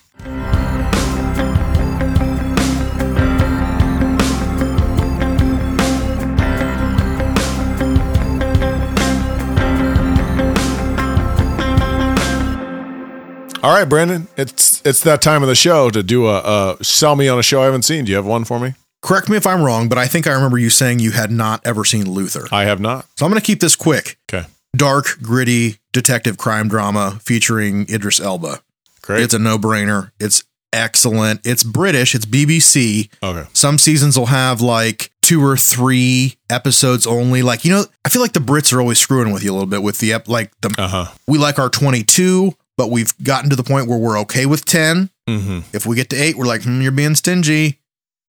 [13.63, 17.17] All right, Brandon, it's it's that time of the show to do a, a sell
[17.17, 18.05] me on a show I haven't seen.
[18.05, 18.75] Do you have one for me?
[19.03, 21.61] Correct me if I'm wrong, but I think I remember you saying you had not
[21.65, 22.47] ever seen Luther.
[22.51, 23.07] I have not.
[23.17, 24.19] So I'm going to keep this quick.
[24.33, 28.61] Okay, Dark, gritty detective crime drama featuring Idris Elba.
[29.03, 29.23] great.
[29.23, 30.11] It's a no-brainer.
[30.19, 30.43] It's
[30.73, 31.41] excellent.
[31.45, 32.15] It's British.
[32.15, 33.09] It's BBC.
[33.23, 37.43] okay, Some seasons will have like two or three episodes only.
[37.43, 39.67] Like, you know, I feel like the Brits are always screwing with you a little
[39.69, 41.07] bit with the ep- like the uh huh.
[41.27, 45.11] we like our 22, but we've gotten to the point where we're okay with 10.
[45.29, 45.61] Mm-hmm.
[45.73, 47.79] If we get to 8, we're like, hmm, you're being stingy.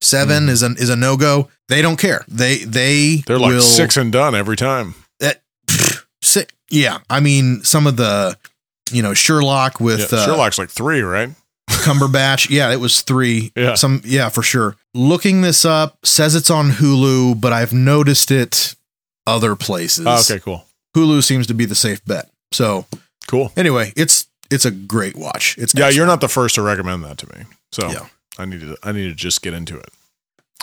[0.01, 0.49] 7 Mhm.
[0.49, 1.49] is an is a no-go.
[1.69, 2.23] They don't care.
[2.27, 4.95] They they They're like will, six and done every time.
[5.19, 5.41] that
[6.23, 8.37] si- yeah, I mean some of the
[8.91, 11.29] you know Sherlock with yeah, uh, Sherlock's like three, right?
[11.69, 12.49] Cumberbatch.
[12.49, 13.51] Yeah, it was three.
[13.55, 13.75] Yeah.
[13.75, 14.75] Some yeah, for sure.
[14.93, 18.75] Looking this up says it's on Hulu, but I've noticed it
[19.25, 20.05] other places.
[20.07, 22.29] Oh, okay, cool, Hulu seems to be the safe bet.
[22.53, 22.85] So
[23.27, 23.51] cool.
[23.57, 25.57] anyway, it's it's a great watch.
[25.57, 27.43] It's Yeah, you're not the first to recommend that to me.
[27.73, 28.05] So Yeah.
[28.37, 29.89] I need to I need to just get into it.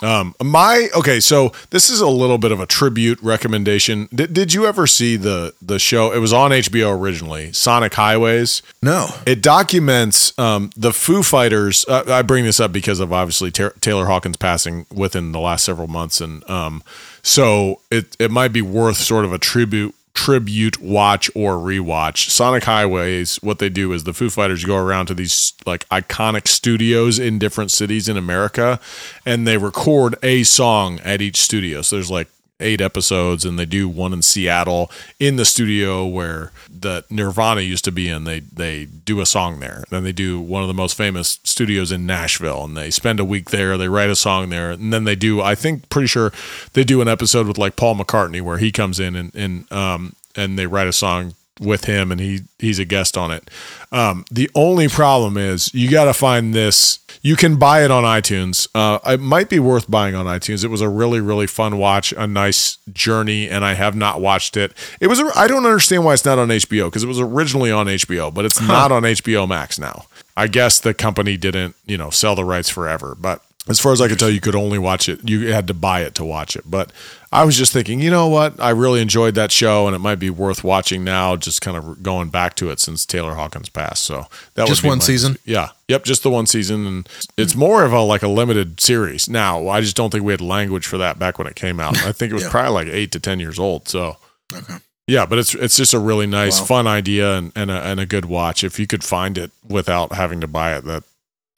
[0.03, 4.09] Um my okay, so this is a little bit of a tribute recommendation.
[4.13, 6.11] Did, did you ever see the the show?
[6.11, 8.61] It was on HBO originally, Sonic Highways.
[8.81, 9.07] no.
[9.25, 11.85] It documents um, the Foo Fighters.
[11.87, 15.63] Uh, I bring this up because of obviously Ta- Taylor Hawkins passing within the last
[15.63, 16.83] several months, and um,
[17.23, 22.29] so it it might be worth sort of a tribute tribute watch or rewatch.
[22.29, 23.35] Sonic Highways.
[23.43, 27.37] What they do is the Foo Fighters go around to these like iconic studios in
[27.37, 28.79] different cities in America,
[29.25, 31.81] and they record a song at each studio.
[31.83, 32.29] So there's like
[32.59, 34.89] eight episodes and they do one in Seattle
[35.19, 39.59] in the studio where the Nirvana used to be in they they do a song
[39.59, 39.83] there.
[39.89, 43.25] Then they do one of the most famous studios in Nashville and they spend a
[43.25, 46.31] week there they write a song there and then they do I think pretty sure
[46.73, 50.15] they do an episode with like Paul McCartney where he comes in and and um
[50.35, 53.49] and they write a song with him and he he's a guest on it.
[53.91, 56.99] Um, the only problem is you got to find this.
[57.21, 58.67] You can buy it on iTunes.
[58.75, 60.63] Uh, it might be worth buying on iTunes.
[60.63, 64.57] It was a really really fun watch, a nice journey, and I have not watched
[64.57, 64.73] it.
[64.99, 65.19] It was.
[65.19, 68.33] A, I don't understand why it's not on HBO because it was originally on HBO,
[68.33, 70.05] but it's not on HBO Max now.
[70.37, 73.41] I guess the company didn't you know sell the rights forever, but.
[73.67, 75.27] As far as I could tell, you could only watch it.
[75.27, 76.69] You had to buy it to watch it.
[76.69, 76.91] But
[77.31, 78.59] I was just thinking, you know what?
[78.59, 81.35] I really enjoyed that show, and it might be worth watching now.
[81.35, 84.03] Just kind of going back to it since Taylor Hawkins passed.
[84.03, 85.37] So that was Just one season?
[85.45, 89.27] Yeah, yep, just the one season, and it's more of a like a limited series
[89.27, 89.67] now.
[89.67, 91.97] I just don't think we had language for that back when it came out.
[92.05, 92.51] I think it was Yeah.
[92.51, 93.87] probably like eight to ten years old.
[93.89, 94.17] So
[94.53, 94.75] Okay.
[95.07, 96.65] yeah, but it's it's just a really nice, Wow.
[96.67, 98.63] fun idea and and a, and a good watch.
[98.63, 101.03] If you could find it without having to buy it, that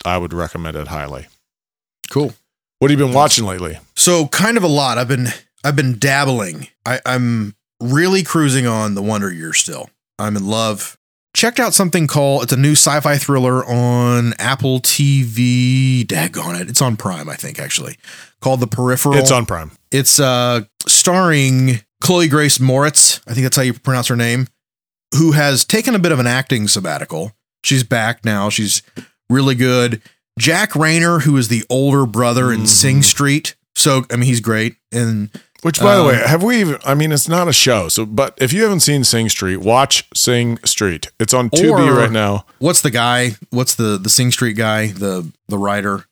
[0.06, 1.28] I would recommend it highly.
[2.10, 2.34] Cool.
[2.80, 3.80] What have you been watching lately?
[3.96, 4.98] So kind of a lot.
[4.98, 5.28] I've been
[5.64, 6.68] I've been dabbling.
[6.86, 9.90] I, I'm really cruising on the Wonder Years still.
[10.20, 10.98] I'm in love.
[11.36, 16.04] Checked out something called it's a new sci-fi thriller on Apple TV.
[16.06, 16.70] Daggone it.
[16.70, 17.98] It's on Prime, I think, actually.
[18.42, 19.18] Called The Peripheral.
[19.18, 19.72] It's on Prime.
[19.92, 23.22] It's uh starring Chloe Grace Moretz.
[23.28, 24.48] I think that's how you pronounce her name,
[25.16, 27.34] who has taken a bit of an acting sabbatical.
[27.64, 28.50] She's back now.
[28.50, 28.82] She's
[29.30, 30.02] really good.
[30.38, 32.68] Jack Reynor, who is the older brother in Mhm.
[32.68, 33.56] Sing Street.
[33.76, 34.76] So I mean, he's great.
[34.92, 35.30] And
[35.64, 36.78] Which, by the Um, way, have we even?
[36.86, 37.90] I mean, it's not a show.
[37.90, 41.08] So, but if you haven't seen Sing Street, watch Sing Street.
[41.20, 42.46] It's on Tubi right now.
[42.60, 43.36] what's the guy?
[43.50, 44.88] What's the the Sing Street guy?
[44.88, 46.06] The the writer.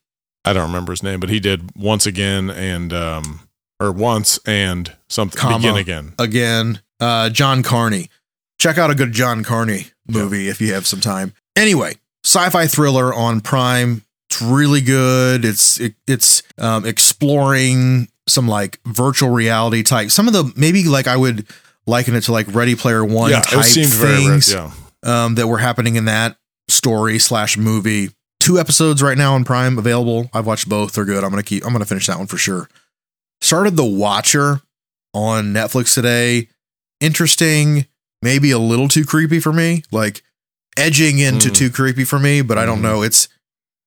[0.43, 3.41] I don't remember his name, but he did once again and um
[3.79, 5.57] or once and something Comma.
[5.59, 6.13] begin again.
[6.17, 6.79] again.
[6.99, 8.09] Uh, John Carney.
[8.57, 11.33] Check out a good John Carney movie if you have some time.
[11.57, 14.01] Anyway, sci-fi thriller on Prime.
[14.35, 15.45] It's really good.
[15.45, 20.11] It's it, it's um, exploring some like virtual reality type.
[20.11, 21.47] Some of the maybe like I would
[21.87, 24.71] liken it to like Ready Player One yeah, type it seemed very things yeah.
[25.03, 28.09] um, that were happening in that story slash movie.
[28.41, 30.29] Two episodes right now on Prime available.
[30.33, 30.93] I've watched both.
[30.93, 31.23] They're good.
[31.23, 31.65] I'm gonna keep.
[31.65, 32.67] I'm gonna finish that one for sure.
[33.41, 34.61] Started The Watcher
[35.13, 36.49] on Netflix today.
[36.99, 37.85] Interesting.
[38.21, 40.23] maybe a little too creepy for me, like
[40.77, 41.53] edging into Hmm.
[41.53, 42.83] too creepy for me, but I don't Mhm.
[42.83, 43.01] know.
[43.03, 43.27] It's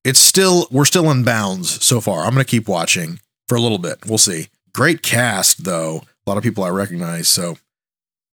[0.08, 2.24] it's still we're still in bounds so far.
[2.24, 3.98] I'm gonna keep watching for a little bit.
[4.06, 4.48] We'll see.
[4.74, 6.02] Great cast though.
[6.26, 7.56] A lot of people I recognize, so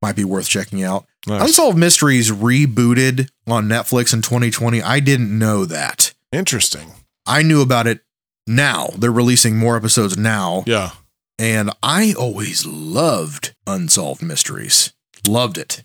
[0.02, 1.06] might be worth checking out.
[1.28, 1.42] Nice.
[1.42, 4.82] Unsolved Mysteries rebooted on Netflix in 2020.
[4.82, 6.14] I didn't know that.
[6.32, 6.92] Interesting.
[7.26, 8.02] I knew about it
[8.46, 8.90] now.
[8.98, 10.64] They're releasing more episodes now.
[10.68, 10.92] Yeah.
[11.40, 14.94] And I always loved Unsolved Mysteries.
[15.28, 15.84] Loved it.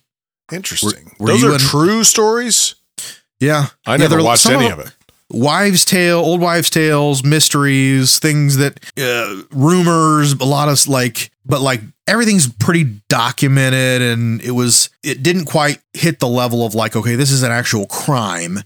[0.53, 1.13] Interesting.
[1.19, 2.75] Were- were Those are true stories.
[3.39, 3.69] Yeah.
[3.87, 4.93] I never watched any of- of it.
[5.31, 11.61] Wives' tale, old wives' tales, mysteries, things that uh, rumors, a lot of like, but
[11.61, 16.97] like everything's pretty documented, and it was it didn't quite hit the level of like,
[16.97, 18.59] okay, this is an actual crime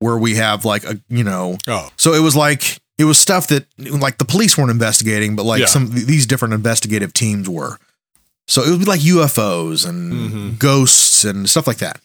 [0.00, 3.46] where we have like a you know, Oh, so it was like it was stuff
[3.48, 5.66] that like the police weren't investigating, but like Yeah.
[5.66, 7.78] some these different investigative teams were.
[8.48, 10.58] So it would be like UFOs and Mhm.
[10.58, 12.00] ghosts and stuff like that.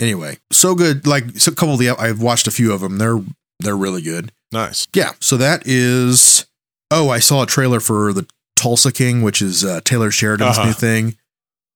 [0.00, 1.06] Anyway, so good.
[1.06, 2.98] Like so a couple of the I've watched a few of them.
[2.98, 3.22] They're
[3.64, 4.30] they're really good.
[4.52, 4.86] nice.
[4.94, 5.12] Yeah.
[5.20, 6.46] So that is.
[6.90, 10.66] Oh, I saw a trailer for the Tulsa King, which is uh, Taylor Sheridan's Uh-huh.
[10.68, 11.16] new thing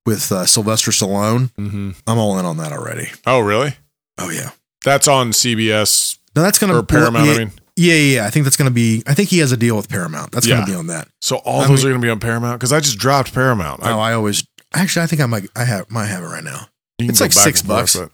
[0.06, 1.50] with uh, Sylvester Stallone.
[1.56, 3.08] hmm I'm all in on that already.
[3.26, 3.74] Oh, really?
[4.18, 4.50] Oh yeah.
[4.84, 7.26] That's on CBS No, that's gonna or Paramount.
[7.26, 8.26] Yeah, I mean, yeah, yeah, yeah.
[8.26, 9.02] I think that's gonna be.
[9.06, 10.30] I think he has a deal with Paramount.
[10.32, 10.56] That's Yeah.
[10.56, 11.08] gonna be on that.
[11.20, 13.82] so all I those are going to be on Paramount because I just dropped Paramount.
[13.82, 16.44] I, oh, I always actually I think I might I have might have it right
[16.44, 16.68] now.
[17.00, 17.96] it's like six forth, bucks.
[17.96, 18.10] but-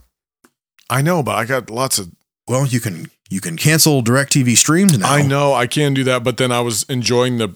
[0.91, 2.11] I know, but I got lots of.
[2.47, 5.13] Well, you can you can cancel DirecTV streams now.
[5.13, 7.55] I know I can do that, but then I was enjoying the.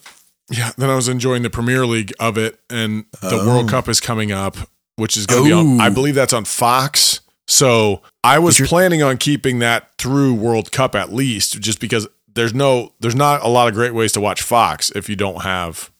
[0.50, 3.46] Yeah, then I was enjoying the Premier League of it, and the Oh.
[3.46, 4.56] World Cup is coming up,
[4.96, 5.80] which is going to be on.
[5.80, 5.84] Oh.
[5.84, 7.20] I believe that's on Fox.
[7.46, 12.52] So I was planning on keeping that through World Cup at least, just because there's
[12.54, 15.90] no, there's not a lot of great ways to watch Fox if you don't have.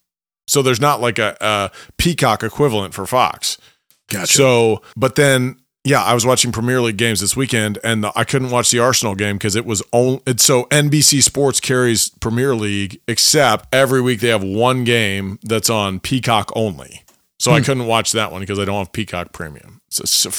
[0.46, 3.58] So there's not like a, a Peacock equivalent for Fox.
[4.10, 4.32] Gotcha.
[4.32, 5.58] So, but then,
[5.89, 9.14] yeah, I was watching Premier League games this weekend, and I couldn't watch the Arsenal
[9.14, 10.20] game because it was only.
[10.26, 15.70] It's so NBC Sports carries Premier League, except every week they have one game that's
[15.70, 17.03] on Peacock only.
[17.41, 17.64] So I Hmm.
[17.64, 19.80] couldn't watch that one because I don't have Peacock Premium.
[19.91, 20.30] So, so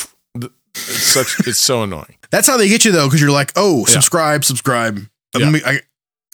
[0.76, 2.16] it's such it's so annoying.
[2.32, 3.94] that's how they get you though, because you're like, oh, Yeah.
[3.94, 4.98] subscribe, subscribe.
[5.38, 5.46] Yeah.
[5.46, 5.80] Let me I,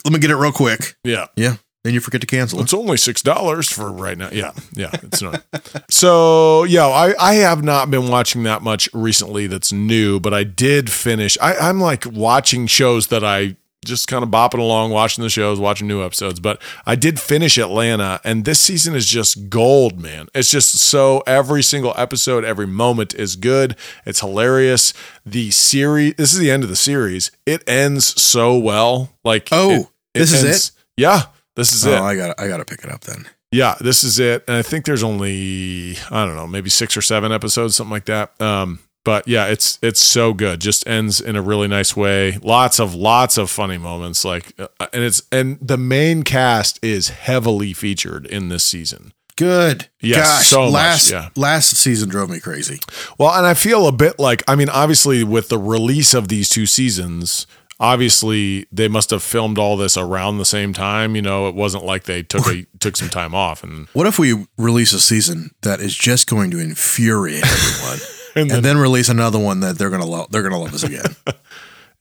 [0.03, 0.95] let me get it real quick.
[1.03, 1.55] Yeah, Yeah.
[1.85, 2.63] Then you forget to cancel it.
[2.63, 4.29] it's only six dollars for right now.
[4.31, 5.43] Yeah, yeah, it's not.
[5.89, 9.45] so yeah, I I have not been watching that much recently.
[9.45, 11.37] That's new, but I did finish.
[11.39, 15.59] I, I'm like watching shows that I just kind of bopping along, watching the shows,
[15.59, 16.39] watching new episodes.
[16.39, 20.27] But I did finish Atlanta, and this season is just gold, man.
[20.33, 23.75] It's just so every single episode, every moment is good.
[24.07, 24.91] It's hilarious.
[25.23, 26.15] The series.
[26.15, 27.29] This is the end of the series.
[27.45, 29.11] It ends so well.
[29.23, 30.71] Like Oh, it- this is it?
[30.97, 31.23] Yeah,
[31.55, 31.99] this is oh, it.
[31.99, 33.25] I got I got to pick it up then.
[33.51, 34.43] Yeah, this is it.
[34.47, 38.05] And I think there's only I don't know, maybe 6 or 7 episodes something like
[38.05, 38.39] that.
[38.41, 40.59] Um but yeah, it's it's so good.
[40.59, 42.37] Just ends in a really nice way.
[42.41, 47.09] Lots of lots of funny moments like uh, and it's and the main cast is
[47.09, 49.13] heavily featured in this season.
[49.37, 49.89] Good.
[50.01, 51.29] Yes, Gosh, so much, last yeah.
[51.35, 52.79] last season drove me crazy.
[53.19, 56.49] Well, and I feel a bit like I mean, obviously with the release of these
[56.49, 57.45] two seasons,
[57.79, 61.83] obviously they must have filmed all this around the same time, you know, it wasn't
[61.83, 65.51] like they took a took some time off and What if we release a season
[65.61, 67.99] that is just going to infuriate everyone,
[68.35, 70.31] and and then release another one that they're gonna love?
[70.31, 71.15] They're gonna love us again.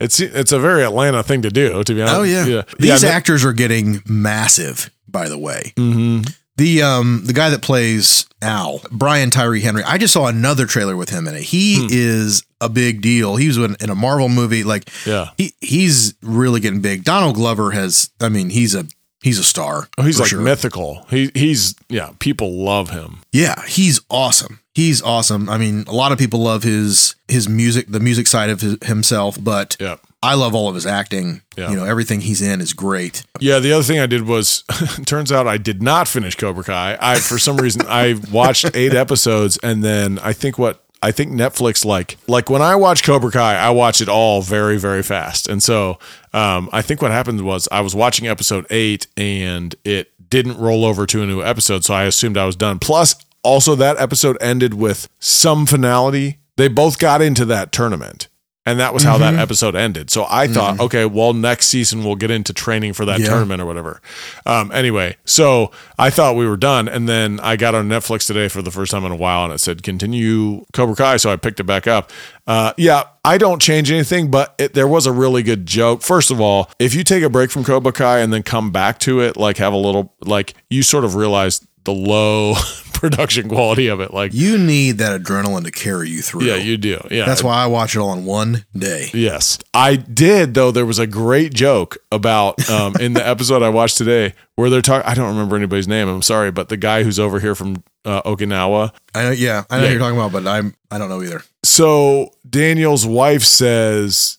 [0.01, 2.17] It's it's a very Atlanta thing to do, to be honest.
[2.17, 2.63] oh yeah, yeah.
[2.81, 4.91] these yeah, actors are getting massive.
[5.07, 6.23] By the way, hmm
[6.57, 9.83] the um the guy that plays Al, Brian Tyree Henry.
[9.85, 11.43] I just saw another trailer with him in it.
[11.43, 11.87] He Hmm.
[11.91, 13.37] is a big deal.
[13.37, 14.65] He was in, in a Marvel movie.
[14.65, 15.31] Like yeah.
[15.37, 17.05] he he's really getting big.
[17.05, 18.11] Donald Glover has.
[18.21, 18.87] I mean, he's a
[19.23, 19.89] he's a star.
[19.99, 20.41] Oh, he's like sure.
[20.41, 21.07] mythical.
[21.11, 22.11] He he's yeah.
[22.19, 23.21] People love him.
[23.33, 24.61] Yeah, he's awesome.
[24.75, 25.49] He's awesome.
[25.49, 28.77] I mean, a lot of people love his his music, the music side of his,
[28.85, 29.97] himself, but Yeah.
[30.25, 31.43] I love all of his acting.
[31.57, 31.71] Yeah.
[31.71, 33.25] You know, everything he's in is great.
[33.41, 34.65] Yeah, the other thing I did was
[35.07, 36.97] turns out I did not finish Cobra Kai.
[37.01, 41.33] I for some reason I watched 8 episodes and then I think what I think
[41.33, 45.49] Netflix like like when I watch Cobra Kai, I watch it all very very fast.
[45.49, 45.99] And so
[46.33, 50.85] um I think what happened was I was watching episode 8 and it didn't roll
[50.85, 52.79] over to a new episode, so I assumed I was done.
[52.79, 56.39] Plus also that episode ended with some finality.
[56.57, 58.29] They both got into that tournament.
[58.67, 60.09] And that was how that episode ended.
[60.09, 63.27] So I thought, okay, well, next season we'll get into training for that Yeah.
[63.27, 64.01] tournament or whatever.
[64.47, 66.89] Um, anyway, so I thought we were done.
[66.89, 69.53] And then I got on Netflix today for the first time in a while and
[69.53, 71.19] it said continue Cobra Kai.
[71.19, 72.11] So I picked it back up.
[72.47, 76.01] Uh, yeah, I don't change anything, but it, there was a really good joke.
[76.01, 78.99] First of all, if you take a break from Cobra Kai and then come back
[79.01, 82.55] to it, like have a little, like you sort of realize the low
[83.11, 84.13] production quality of it.
[84.15, 86.45] Like, You need that adrenaline to carry you through.
[86.45, 87.01] yeah, you do.
[87.11, 89.11] Yeah, That's why I watch it all in one day.
[89.13, 90.55] Yes, I did.
[90.55, 94.71] Though there was a great joke about um, in the episode I watched today where
[94.71, 95.07] they're talking.
[95.09, 96.09] I don't remember anybody's name.
[96.09, 98.93] I'm sorry, but the guy who's over here from uh, Okinawa.
[99.15, 99.31] I know.
[99.31, 99.91] Yeah, I know Yeah.
[99.91, 101.43] you're talking about, but I'm I don't know either.
[101.63, 104.39] So Daniel's wife says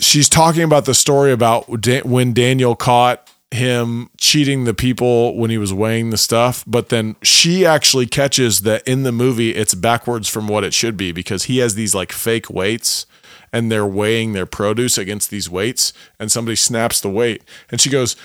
[0.00, 5.50] she's talking about the story about da- when Daniel caught him cheating the people when
[5.50, 9.74] he was weighing the stuff, but then she actually catches that in the movie it's
[9.74, 13.06] backwards from what it should be because he has these like fake weights
[13.52, 17.88] and they're weighing their produce against these weights and somebody snaps the weight and she
[17.88, 18.16] goes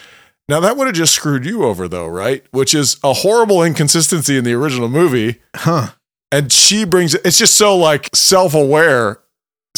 [0.48, 2.44] now that would have just screwed you over though, right?
[2.52, 5.90] Which is a horrible inconsistency in the original movie Huh?
[6.32, 7.22] and she brings it.
[7.24, 9.20] It's just so like self aware.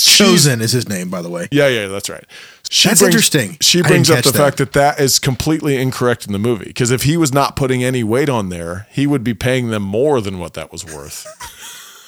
[0.05, 1.47] Chosen is his name, by the way.
[1.51, 2.23] Yeah, yeah, that's right.
[2.69, 3.57] She That's brings- interesting.
[3.59, 4.37] She brings up the that.
[4.37, 7.83] fact that that is completely incorrect in the movie because if he was not putting
[7.83, 11.27] any weight on there, he would be paying them more than what that was worth.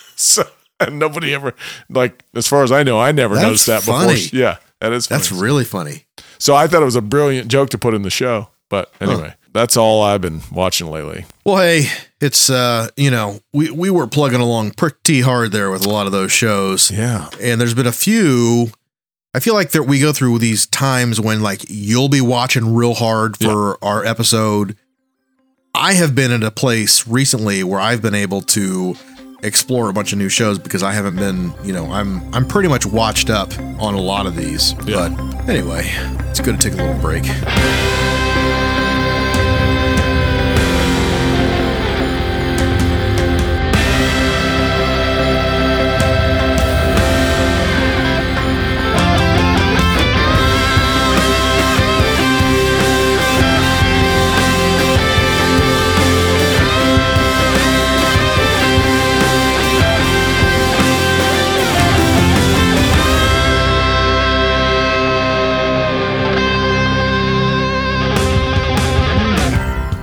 [0.15, 0.43] so
[0.79, 1.53] and nobody ever
[1.89, 4.37] like, as far as I know, I never That's noticed that before.
[4.39, 5.07] Yeah, that is.
[5.07, 5.17] Funny.
[5.19, 6.05] That's really funny.
[6.39, 8.47] so I thought it was a brilliant joke to put in the show.
[8.69, 11.25] But anyway, that's all I've been watching lately.
[11.45, 11.87] Well, hey,
[12.23, 16.05] it's uh, you know, we we were plugging along pretty hard there with a lot
[16.05, 16.89] of those shows.
[16.89, 18.71] Yeah, and there's been a few
[19.33, 22.93] i feel like that we go through these times when like you'll be watching real
[22.93, 24.77] hard for our episode.
[25.75, 28.95] I have been at a place recently where i've been able to
[29.41, 32.69] explore a bunch of new shows because i haven't been you know i'm i'm pretty
[32.69, 34.73] much watched up on a lot of these.
[34.85, 35.09] Yeah.
[35.09, 35.81] but anyway
[36.29, 37.23] it's good to take a little break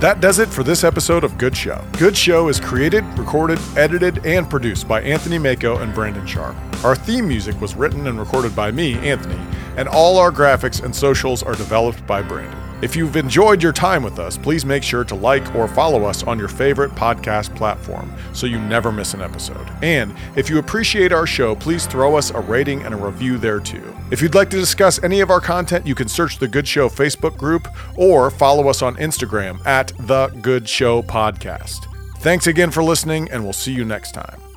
[0.01, 1.79] That does it for this episode of Good Show.
[1.99, 6.55] Good Show is created, recorded, edited, and produced by Anthony Mako and Brandon Sharp.
[6.83, 9.39] Our theme music was written and recorded by me, Anthony,
[9.77, 12.70] and all our graphics and socials are developed by Brandon.
[12.81, 16.23] If you've enjoyed your time with us, please make sure to like or follow us
[16.23, 19.69] on your favorite podcast platform so you never miss an episode.
[19.83, 23.59] And if you appreciate our show, please throw us a rating and a review there
[23.59, 23.95] too.
[24.09, 26.89] If you'd like to discuss any of our content, you can search the Good Show
[26.89, 31.85] Facebook group or follow us on Instagram at The Good Show Podcast.
[32.17, 34.50] Thanks again for listening, and we'll see you next time.